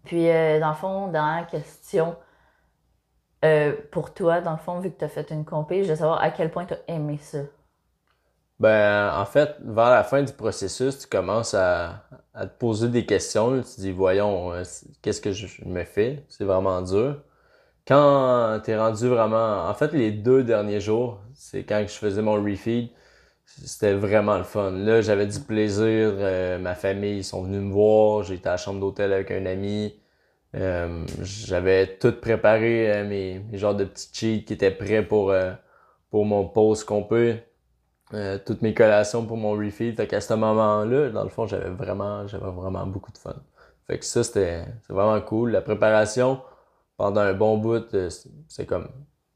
Puis, 0.04 0.28
euh, 0.28 0.60
dans 0.60 0.70
le 0.70 0.74
fond, 0.74 1.08
dernière 1.08 1.46
question. 1.46 2.16
Euh, 3.44 3.74
pour 3.90 4.14
toi, 4.14 4.40
dans 4.40 4.52
le 4.52 4.58
fond, 4.58 4.78
vu 4.80 4.90
que 4.90 4.98
tu 4.98 5.04
as 5.04 5.08
fait 5.08 5.30
une 5.30 5.44
compé, 5.44 5.84
je 5.84 5.90
veux 5.90 5.96
savoir 5.96 6.22
à 6.22 6.30
quel 6.30 6.50
point 6.50 6.64
tu 6.64 6.74
as 6.74 6.80
aimé 6.88 7.18
ça. 7.20 7.38
Ben, 8.60 9.12
en 9.14 9.24
fait, 9.24 9.56
vers 9.60 9.90
la 9.90 10.04
fin 10.04 10.22
du 10.22 10.32
processus, 10.32 10.98
tu 10.98 11.06
commences 11.08 11.54
à, 11.54 12.04
te 12.34 12.46
poser 12.58 12.88
des 12.88 13.04
questions. 13.04 13.56
Tu 13.56 13.62
te 13.62 13.80
dis, 13.80 13.92
voyons, 13.92 14.52
euh, 14.52 14.62
qu'est-ce 15.02 15.20
que 15.20 15.32
je 15.32 15.64
me 15.64 15.84
fais? 15.84 16.24
C'est 16.28 16.44
vraiment 16.44 16.80
dur. 16.82 17.22
Quand 17.86 18.60
t'es 18.62 18.78
rendu 18.78 19.08
vraiment... 19.08 19.68
En 19.68 19.74
fait, 19.74 19.92
les 19.92 20.12
deux 20.12 20.44
derniers 20.44 20.80
jours, 20.80 21.20
c'est 21.34 21.64
quand 21.64 21.82
je 21.82 21.94
faisais 21.94 22.22
mon 22.22 22.34
refeed, 22.34 22.90
c'était 23.46 23.94
vraiment 23.94 24.38
le 24.38 24.44
fun. 24.44 24.70
Là, 24.70 25.00
j'avais 25.02 25.26
du 25.26 25.40
plaisir. 25.40 25.84
euh, 25.86 26.58
ma 26.58 26.74
famille, 26.74 27.18
ils 27.18 27.24
sont 27.24 27.42
venus 27.42 27.60
me 27.60 27.72
voir. 27.72 28.22
J'étais 28.24 28.48
à 28.48 28.52
la 28.52 28.56
chambre 28.56 28.80
d'hôtel 28.80 29.12
avec 29.12 29.30
un 29.30 29.46
ami. 29.46 29.94
Euh, 30.54 31.04
j'avais 31.22 31.96
tout 31.98 32.12
préparé, 32.12 32.92
euh, 32.92 33.08
mes, 33.08 33.42
genres 33.58 33.74
de 33.74 33.84
petits 33.84 34.10
cheats 34.12 34.44
qui 34.46 34.52
étaient 34.52 34.70
prêts 34.70 35.02
pour, 35.06 35.34
pour 36.10 36.24
mon 36.26 36.46
pause 36.48 36.84
qu'on 36.84 37.04
peut 37.04 37.36
toutes 38.44 38.60
mes 38.60 38.74
collations 38.74 39.24
pour 39.24 39.38
mon 39.38 39.52
refeed. 39.52 39.96
Fait 39.96 40.06
qu'à 40.06 40.20
ce 40.20 40.34
moment-là, 40.34 41.08
dans 41.10 41.22
le 41.24 41.30
fond, 41.30 41.46
j'avais 41.46 41.70
vraiment, 41.70 42.26
j'avais 42.26 42.50
vraiment 42.50 42.86
beaucoup 42.86 43.12
de 43.12 43.18
fun. 43.18 43.34
Fait 43.86 43.98
que 43.98 44.04
ça, 44.04 44.22
c'était 44.22 44.64
vraiment 44.88 45.20
cool. 45.22 45.52
La 45.52 45.62
préparation, 45.62 46.42
pendant 46.98 47.22
un 47.22 47.32
bon 47.32 47.56
bout, 47.58 47.84
c'est 48.48 48.66
comme 48.66 48.88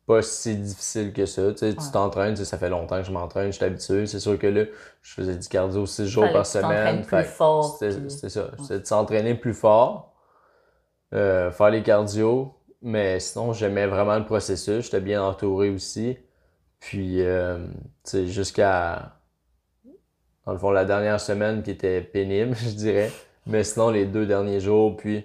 pas 0.06 0.22
si 0.22 0.56
difficile 0.56 1.12
que 1.12 1.26
ça. 1.26 1.50
Tu 1.52 1.58
sais, 1.58 1.74
tu 1.74 1.80
Ouais. 1.80 1.90
t'entraînes, 1.92 2.34
tu 2.34 2.44
ça 2.44 2.58
fait 2.58 2.68
longtemps 2.70 2.98
que 3.00 3.06
je 3.06 3.12
m'entraîne, 3.12 3.46
je 3.52 3.56
suis 3.56 3.64
habitué. 3.64 4.06
C'est 4.06 4.20
sûr 4.20 4.38
que 4.38 4.46
là, 4.46 4.64
je 5.02 5.14
faisais 5.14 5.34
du 5.36 5.48
cardio 5.48 5.84
six 5.86 6.06
jours 6.06 6.22
Fallait 6.24 6.32
par 6.34 6.46
semaine. 6.46 7.00
plus 7.02 7.08
Fait 7.16 7.24
fort, 7.24 7.76
C'était 7.78 7.98
puis- 8.00 8.10
ça. 8.30 8.50
C'était 8.60 8.78
de 8.80 8.86
s'entraîner 8.86 9.34
plus 9.34 9.54
fort, 9.54 10.14
euh, 11.14 11.50
faire 11.50 11.70
les 11.70 11.82
cardio. 11.82 12.54
Mais 12.82 13.18
sinon, 13.20 13.52
j'aimais 13.52 13.86
vraiment 13.86 14.16
le 14.18 14.24
processus. 14.24 14.84
J'étais 14.84 15.00
bien 15.00 15.22
entouré 15.22 15.70
aussi. 15.70 16.16
Puis, 16.78 17.22
euh, 17.22 17.66
tu 17.66 17.72
sais, 18.04 18.26
jusqu'à, 18.28 19.16
dans 20.44 20.52
le 20.52 20.58
fond, 20.58 20.70
la 20.70 20.84
dernière 20.84 21.20
semaine 21.20 21.62
qui 21.64 21.72
était 21.72 22.00
pénible, 22.00 22.54
je 22.62 22.70
dirais. 22.76 23.10
Mais 23.46 23.64
sinon, 23.64 23.90
les 23.90 24.04
deux 24.06 24.26
derniers 24.26 24.60
jours, 24.60 24.96
puis 24.96 25.24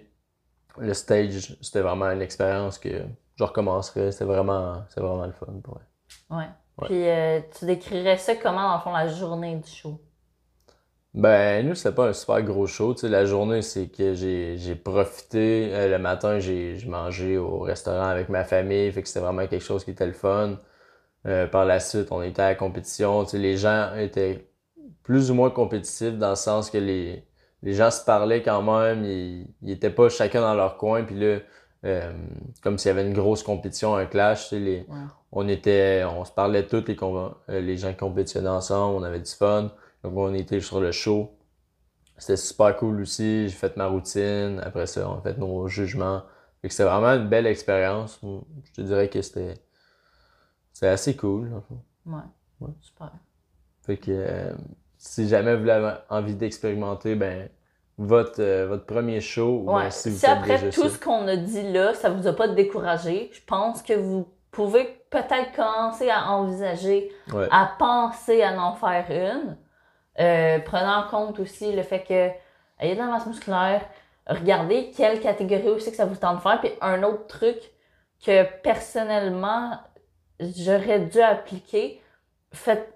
le 0.80 0.94
stage, 0.94 1.56
c'était 1.62 1.82
vraiment 1.82 2.06
une 2.06 2.22
expérience 2.22 2.80
que 2.80 3.04
je 3.42 3.46
recommencerais. 3.48 4.12
C'était 4.12 4.26
vraiment, 4.26 4.84
c'était 4.88 5.02
vraiment 5.02 5.26
le 5.26 5.32
fun 5.32 5.54
pour 5.64 5.80
elle. 5.80 6.38
Ouais. 6.38 6.46
Ouais. 6.78 6.88
Puis, 6.88 7.08
euh, 7.08 7.40
tu 7.58 7.66
décrirais 7.66 8.18
ça 8.18 8.36
comment, 8.36 8.70
dans 8.70 8.76
le 8.76 8.82
fond, 8.82 8.94
la 8.94 9.08
journée 9.08 9.56
du 9.56 9.70
show? 9.70 10.00
Ben, 11.14 11.68
nous, 11.68 11.76
c'était 11.76 11.94
pas 11.94 12.08
un 12.08 12.14
super 12.14 12.42
gros 12.42 12.68
show. 12.68 12.94
Tu 12.94 13.02
sais, 13.02 13.10
la 13.10 13.26
journée, 13.26 13.62
c'est 13.62 13.88
que 13.88 14.14
j'ai, 14.14 14.58
j'ai 14.58 14.76
profité. 14.76 15.70
Euh, 15.74 15.90
le 15.90 16.00
matin, 16.00 16.40
j'ai, 16.40 16.78
mangé 16.88 17.38
au 17.38 17.60
restaurant 17.60 18.08
avec 18.08 18.30
ma 18.30 18.46
famille. 18.46 18.92
Fait 18.92 19.02
que 19.02 19.08
c'était 19.08 19.20
vraiment 19.20 19.46
quelque 19.48 19.64
chose 19.64 19.84
qui 19.84 19.92
était 19.92 20.06
le 20.06 20.14
fun. 20.14 20.58
Euh, 21.28 21.48
par 21.48 21.66
la 21.66 21.80
suite, 21.80 22.12
on 22.12 22.22
était 22.22 22.42
à 22.42 22.50
la 22.50 22.56
compétition. 22.56 23.24
Tu 23.26 23.32
sais, 23.32 23.38
les 23.40 23.58
gens 23.58 23.94
étaient 23.96 24.48
plus 25.04 25.32
ou 25.32 25.34
moins 25.34 25.50
compétitifs 25.50 26.18
dans 26.18 26.30
le 26.30 26.36
sens 26.36 26.70
que 26.70 26.78
les, 26.78 27.26
les 27.64 27.74
gens 27.74 27.92
se 27.92 28.06
parlaient 28.06 28.42
quand 28.42 28.62
même. 28.62 29.04
Ils, 29.04 29.48
ils 29.62 29.72
étaient 29.72 29.90
pas 29.90 30.08
chacun 30.10 30.42
dans 30.42 30.56
leur 30.56 30.78
coin. 30.78 31.04
Puis 31.04 31.20
là, 31.20 31.40
euh, 31.84 32.14
comme 32.62 32.78
s'il 32.78 32.90
y 32.90 32.92
avait 32.92 33.08
une 33.08 33.14
grosse 33.14 33.44
compétition, 33.44 33.96
un 33.96 34.06
clash, 34.06 34.52
les, 34.52 34.86
on 35.32 35.48
était, 35.48 36.04
on 36.06 36.24
se 36.26 36.32
parlait 36.32 36.68
tous 36.68 36.86
les, 36.88 36.98
euh, 37.02 37.62
les 37.62 37.78
gens 37.78 37.94
compétitionnaient 37.94 38.50
ensemble. 38.50 38.98
On 38.98 39.04
avait 39.04 39.20
du 39.20 39.32
fun. 39.32 39.72
Donc, 40.04 40.14
on 40.16 40.34
était 40.34 40.60
sur 40.60 40.80
le 40.80 40.92
show. 40.92 41.32
C'était 42.18 42.38
super 42.38 42.76
cool 42.78 43.02
aussi. 43.02 43.48
J'ai 43.48 43.56
fait 43.56 43.76
ma 43.78 43.88
routine. 43.88 44.62
Après 44.64 44.86
ça, 44.86 45.10
on 45.10 45.18
a 45.18 45.22
fait 45.22 45.38
nos 45.38 45.68
jugements. 45.68 46.24
C'était 46.64 46.84
vraiment 46.84 47.20
une 47.20 47.28
belle 47.28 47.48
expérience. 47.48 48.20
Je 48.22 48.72
te 48.74 48.82
dirais 48.82 49.10
que 49.10 49.22
c'était, 49.22 49.56
assez 50.84 51.16
cool. 51.16 51.52
Ouais. 52.06 52.14
Ouais. 52.60 52.70
Super. 52.82 53.12
Fait 53.84 53.98
que 53.98 54.12
euh, 54.12 54.54
si 54.98 55.28
jamais 55.28 55.56
vous 55.56 55.68
avez 55.68 55.96
envie 56.10 56.36
d'expérimenter, 56.36 57.16
ben, 57.16 57.50
votre, 58.06 58.42
euh, 58.42 58.68
votre 58.68 58.86
premier 58.86 59.22
show, 59.22 59.64
ou 59.66 59.72
Ouais. 59.76 59.92
si 59.92 60.10
vous 60.10 60.16
si 60.16 60.22
faites 60.22 60.30
après 60.38 60.58
déjà 60.58 60.70
tout 60.72 60.84
ça. 60.84 60.90
ce 60.90 61.00
qu'on 61.00 61.28
a 61.28 61.36
dit 61.36 61.72
là, 61.72 61.94
ça 61.94 62.10
vous 62.10 62.28
a 62.28 62.34
pas 62.34 62.48
découragé, 62.48 63.30
je 63.34 63.42
pense 63.46 63.82
que 63.82 63.94
vous 63.94 64.28
pouvez 64.52 64.84
peut-être 65.10 65.52
commencer 65.56 66.10
à 66.10 66.32
envisager, 66.32 67.12
Ouais. 67.34 67.48
à 67.52 67.72
penser 67.80 68.42
à 68.44 68.52
en 68.62 68.74
faire 68.76 69.06
une. 69.10 69.58
Euh, 70.20 70.60
prenant 70.60 71.06
en 71.06 71.08
compte 71.10 71.40
aussi 71.40 71.72
le 71.74 71.84
fait 71.84 72.04
que 72.04 72.30
ayez 72.84 72.96
de 72.96 73.00
la 73.00 73.06
masse 73.06 73.26
musculaire, 73.28 73.82
regardez 74.28 74.92
quelle 74.96 75.20
catégorie 75.22 75.70
aussi 75.70 75.90
que 75.92 75.98
ça 75.98 76.06
vous 76.06 76.16
tente 76.18 76.38
de 76.38 76.42
faire. 76.42 76.60
Puis 76.60 76.72
un 76.82 77.02
autre 77.04 77.28
truc 77.28 77.58
que 78.26 78.44
personnellement 78.62 79.72
j'aurais 80.40 81.00
dû 81.00 81.22
appliquer, 81.22 82.02
faites 82.52 82.94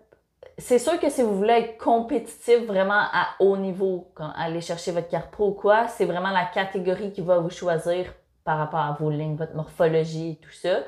c'est 0.57 0.79
sûr 0.79 0.99
que 0.99 1.09
si 1.09 1.21
vous 1.21 1.35
voulez 1.35 1.53
être 1.53 1.77
compétitif 1.77 2.65
vraiment 2.65 2.93
à 2.93 3.27
haut 3.39 3.57
niveau, 3.57 4.11
quand 4.15 4.31
aller 4.35 4.61
chercher 4.61 4.91
votre 4.91 5.09
carte 5.09 5.31
pro 5.31 5.49
ou 5.49 5.53
quoi, 5.53 5.87
c'est 5.87 6.05
vraiment 6.05 6.31
la 6.31 6.45
catégorie 6.45 7.11
qui 7.11 7.21
va 7.21 7.39
vous 7.39 7.49
choisir 7.49 8.13
par 8.43 8.57
rapport 8.57 8.79
à 8.79 8.93
vos 8.93 9.09
lignes, 9.09 9.35
votre 9.35 9.55
morphologie 9.55 10.39
tout 10.41 10.51
ça. 10.51 10.79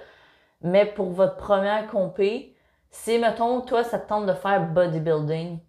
Mais 0.61 0.85
pour 0.85 1.11
votre 1.11 1.35
première 1.35 1.87
compé, 1.87 2.55
si, 2.89 3.19
mettons, 3.19 3.61
toi, 3.61 3.83
ça 3.83 3.99
te 3.99 4.07
tente 4.07 4.25
de 4.25 4.33
faire 4.33 4.67
bodybuilding, 4.67 5.59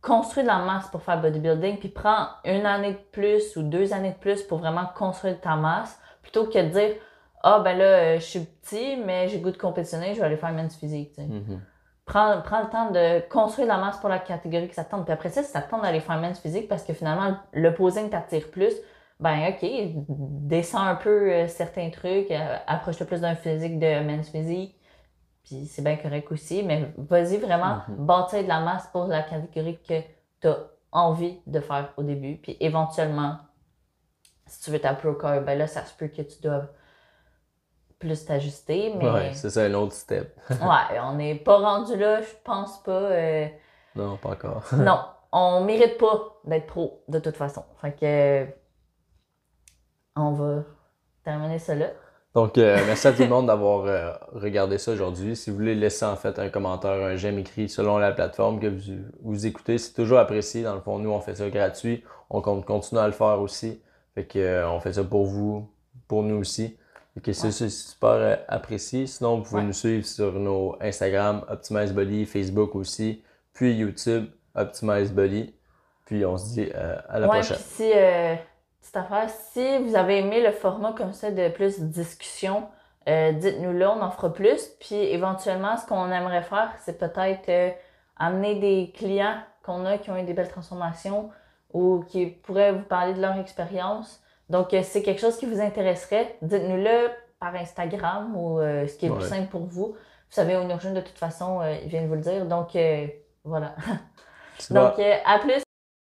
construis 0.00 0.42
de 0.42 0.48
la 0.48 0.58
masse 0.58 0.88
pour 0.88 1.02
faire 1.02 1.20
bodybuilding, 1.20 1.78
puis 1.78 1.88
prends 1.88 2.26
une 2.44 2.66
année 2.66 2.92
de 2.92 2.98
plus 3.12 3.56
ou 3.56 3.62
deux 3.62 3.92
années 3.92 4.10
de 4.10 4.18
plus 4.18 4.42
pour 4.42 4.58
vraiment 4.58 4.86
construire 4.96 5.40
ta 5.40 5.54
masse, 5.54 6.00
plutôt 6.22 6.46
que 6.46 6.58
de 6.58 6.68
dire 6.68 6.96
Ah, 7.44 7.60
ben 7.60 7.78
là, 7.78 7.84
euh, 7.84 8.14
je 8.16 8.24
suis 8.24 8.40
petit, 8.40 8.96
mais 8.96 9.28
j'ai 9.28 9.38
goût 9.38 9.52
de 9.52 9.56
compétitionner, 9.56 10.14
je 10.14 10.20
vais 10.20 10.26
aller 10.26 10.36
faire 10.36 10.52
men's 10.52 10.76
physique. 10.76 11.12
tu. 11.14 11.22
Mhm. 11.22 11.62
Prends, 12.04 12.42
prends 12.42 12.62
le 12.62 12.68
temps 12.68 12.90
de 12.90 13.20
construire 13.28 13.68
la 13.68 13.78
masse 13.78 13.98
pour 13.98 14.08
la 14.08 14.18
catégorie 14.18 14.68
que 14.68 14.74
ça 14.74 14.84
te 14.84 14.90
tente. 14.90 15.04
Puis 15.04 15.12
après 15.12 15.28
ça, 15.30 15.42
si 15.42 15.50
ça 15.52 15.62
te 15.62 15.70
tente 15.70 15.82
d'aller 15.82 16.00
faire 16.00 16.18
men's 16.20 16.38
physique 16.40 16.68
parce 16.68 16.82
que 16.82 16.92
finalement, 16.92 17.36
le 17.52 17.72
posing 17.74 18.10
t'attire 18.10 18.50
plus, 18.50 18.74
ben 19.20 19.50
ok, 19.50 19.64
descends 20.08 20.82
un 20.82 20.96
peu 20.96 21.30
euh, 21.32 21.46
certains 21.46 21.90
trucs, 21.90 22.30
euh, 22.32 22.56
approche-toi 22.66 23.06
plus 23.06 23.20
d'un 23.20 23.36
physique 23.36 23.78
de 23.78 24.00
men's 24.00 24.28
physique, 24.30 24.76
puis 25.44 25.66
c'est 25.66 25.82
bien 25.82 25.96
correct 25.96 26.30
aussi, 26.32 26.64
mais 26.64 26.92
vas-y 26.96 27.36
vraiment 27.36 27.78
Mhm. 27.88 28.06
bâtir 28.06 28.42
de 28.42 28.48
la 28.48 28.60
masse 28.60 28.88
pour 28.88 29.06
la 29.06 29.22
catégorie 29.22 29.78
que 29.88 30.00
tu 30.40 30.48
as 30.48 30.58
envie 30.90 31.40
de 31.46 31.60
faire 31.60 31.92
au 31.96 32.02
début. 32.02 32.36
Puis 32.36 32.56
éventuellement, 32.58 33.36
si 34.46 34.60
tu 34.60 34.70
veux 34.70 34.80
ta 34.80 34.94
pro 34.94 35.14
car, 35.14 35.40
ben 35.42 35.56
là, 35.56 35.66
ça 35.68 35.84
se 35.84 35.94
peut 35.94 36.08
que 36.08 36.22
tu 36.22 36.42
doives 36.42 36.68
plus 38.02 38.24
t'ajuster, 38.24 38.92
mais 38.98 39.08
Ouais, 39.10 39.30
c'est 39.32 39.50
ça 39.50 39.62
un 39.62 39.74
autre 39.74 39.92
step. 39.94 40.36
ouais, 40.50 40.98
on 41.02 41.14
n'est 41.14 41.36
pas 41.36 41.56
rendu 41.58 41.96
là, 41.96 42.20
je 42.20 42.28
pense 42.44 42.82
pas. 42.82 42.90
euh, 42.90 43.46
non, 43.94 44.16
pas 44.16 44.30
encore. 44.30 44.64
non. 44.76 44.98
on 45.32 45.64
mérite 45.64 45.98
pas 45.98 46.36
d'être 46.44 46.66
pro 46.66 47.02
de 47.08 47.18
toute 47.18 47.36
façon. 47.36 47.64
Fait 47.80 47.92
que 47.92 48.46
on 50.16 50.32
va 50.32 50.64
terminer 51.24 51.58
ça 51.58 51.74
là. 51.74 51.86
Donc, 52.34 52.56
euh, 52.56 52.78
merci 52.86 53.06
à 53.08 53.12
tout 53.12 53.22
le 53.22 53.28
monde 53.28 53.46
d'avoir 53.46 53.84
euh, 53.84 54.10
regardé 54.32 54.78
ça 54.78 54.92
aujourd'hui. 54.92 55.36
Si 55.36 55.50
vous 55.50 55.56
voulez 55.56 55.74
laisser 55.74 56.06
en 56.06 56.16
fait 56.16 56.38
un 56.38 56.48
commentaire, 56.48 56.92
un 56.92 57.14
j'aime 57.16 57.38
écrit 57.38 57.68
selon 57.68 57.98
la 57.98 58.10
plateforme 58.12 58.58
que 58.58 58.68
vous, 58.68 59.02
vous 59.22 59.46
écoutez, 59.46 59.76
c'est 59.76 59.92
toujours 59.92 60.18
apprécié. 60.18 60.62
Dans 60.62 60.74
le 60.74 60.80
fond, 60.80 60.98
nous, 60.98 61.10
on 61.10 61.20
fait 61.20 61.34
ça 61.34 61.48
gratuit. 61.50 62.02
On 62.30 62.40
compte 62.40 62.64
continuer 62.64 63.02
à 63.02 63.06
le 63.06 63.12
faire 63.12 63.38
aussi. 63.40 63.82
Fait 64.14 64.24
que, 64.24 64.38
euh, 64.38 64.70
on 64.70 64.80
fait 64.80 64.94
ça 64.94 65.04
pour 65.04 65.26
vous, 65.26 65.68
pour 66.08 66.22
nous 66.22 66.36
aussi. 66.36 66.78
Fait 67.14 67.20
que 67.20 67.32
c'est 67.32 67.50
super 67.68 68.08
euh, 68.10 68.36
apprécié. 68.48 69.06
Sinon, 69.06 69.36
vous 69.38 69.42
pouvez 69.42 69.60
Ouais. 69.60 69.66
nous 69.66 69.72
suivre 69.74 70.06
sur 70.06 70.32
nos 70.32 70.76
Instagram, 70.80 71.44
Optimize 71.48 71.92
Body, 71.92 72.24
Facebook 72.24 72.74
aussi, 72.74 73.22
puis 73.52 73.74
YouTube, 73.74 74.26
Optimize 74.54 75.12
Body. 75.12 75.54
Puis 76.06 76.24
on 76.24 76.38
se 76.38 76.54
dit 76.54 76.70
euh, 76.74 76.96
à 77.08 77.18
la 77.20 77.28
ouais, 77.28 77.40
prochaine. 77.40 77.58
si, 77.58 77.90
euh, 77.94 78.34
petite 78.80 78.96
affaire, 78.96 79.28
si 79.52 79.78
vous 79.78 79.94
avez 79.94 80.18
aimé 80.18 80.42
le 80.42 80.52
format 80.52 80.92
comme 80.92 81.12
ça 81.12 81.30
de 81.30 81.48
plus 81.50 81.80
discussion, 81.80 82.66
euh, 83.08 83.32
dites-nous 83.32 83.72
là, 83.72 83.94
on 83.96 84.00
en 84.02 84.10
fera 84.10 84.32
plus. 84.32 84.68
Puis 84.80 84.94
éventuellement, 84.96 85.76
ce 85.76 85.86
qu'on 85.86 86.10
aimerait 86.10 86.42
faire, 86.42 86.72
c'est 86.84 86.98
peut-être 86.98 87.76
amener 88.16 88.54
des 88.58 88.90
clients 88.94 89.36
qu'on 89.64 89.84
a 89.86 89.98
qui 89.98 90.10
ont 90.10 90.16
eu 90.16 90.22
des 90.24 90.32
belles 90.34 90.48
transformations 90.48 91.30
ou 91.74 92.04
qui 92.08 92.26
pourraient 92.26 92.72
vous 92.72 92.84
parler 92.84 93.14
de 93.14 93.20
leur 93.20 93.36
expérience. 93.38 94.21
Donc, 94.48 94.74
euh, 94.74 94.82
si 94.82 94.90
c'est 94.90 95.02
quelque 95.02 95.20
chose 95.20 95.36
qui 95.36 95.46
vous 95.46 95.60
intéresserait, 95.60 96.36
dites-nous-le 96.42 97.10
par 97.38 97.54
Instagram 97.54 98.36
ou 98.36 98.60
euh, 98.60 98.86
ce 98.86 98.94
qui 98.94 99.06
est 99.06 99.08
le 99.08 99.16
plus 99.16 99.28
simple 99.28 99.48
pour 99.48 99.66
vous. 99.66 99.96
Vous 100.32 100.36
savez, 100.36 100.56
Onurjun, 100.56 100.94
de 100.94 101.02
toute 101.02 101.18
façon, 101.18 101.60
euh, 101.60 101.76
il 101.82 101.90
vient 101.90 102.00
de 102.00 102.06
vous 102.06 102.14
le 102.14 102.22
dire. 102.22 102.46
Donc, 102.46 102.74
euh, 102.74 103.06
voilà. 103.44 103.76
Donc, 104.70 104.98
euh, 104.98 105.16
à 105.26 105.38
plus. 105.40 105.60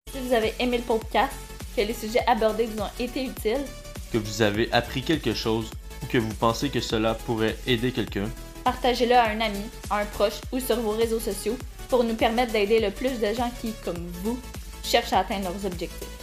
Si 0.08 0.20
vous 0.20 0.32
avez 0.32 0.54
aimé 0.60 0.78
le 0.78 0.84
podcast, 0.84 1.32
que 1.76 1.80
les 1.80 1.92
sujets 1.92 2.22
abordés 2.28 2.66
vous 2.66 2.80
ont 2.80 2.90
été 3.00 3.24
utiles, 3.24 3.64
Que 4.12 4.18
vous 4.18 4.40
avez 4.40 4.72
appris 4.72 5.02
quelque 5.02 5.34
chose 5.34 5.68
ou 6.00 6.06
que 6.06 6.18
vous 6.18 6.32
pensez 6.34 6.68
que 6.70 6.80
cela 6.80 7.14
pourrait 7.14 7.56
aider 7.66 7.90
quelqu'un, 7.90 8.28
partagez-le 8.62 9.16
à 9.16 9.24
un 9.30 9.40
ami, 9.40 9.64
à 9.90 9.98
un 9.98 10.04
proche 10.04 10.40
ou 10.52 10.60
sur 10.60 10.76
vos 10.76 10.92
réseaux 10.92 11.18
sociaux 11.18 11.56
pour 11.88 12.04
nous 12.04 12.14
permettre 12.14 12.52
d'aider 12.52 12.78
le 12.78 12.92
plus 12.92 13.18
de 13.18 13.34
gens 13.34 13.50
qui, 13.60 13.72
comme 13.84 14.06
vous, 14.22 14.38
cherchent 14.84 15.12
à 15.12 15.18
atteindre 15.18 15.48
leurs 15.50 15.66
objectifs. 15.66 16.19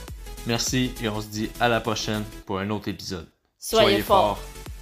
Merci 0.47 0.93
et 1.01 1.09
on 1.09 1.21
se 1.21 1.27
dit 1.27 1.49
à 1.59 1.67
la 1.67 1.81
prochaine 1.81 2.23
pour 2.45 2.59
un 2.59 2.69
autre 2.69 2.87
épisode. 2.87 3.27
Soyez, 3.59 4.01
forts. 4.01 4.39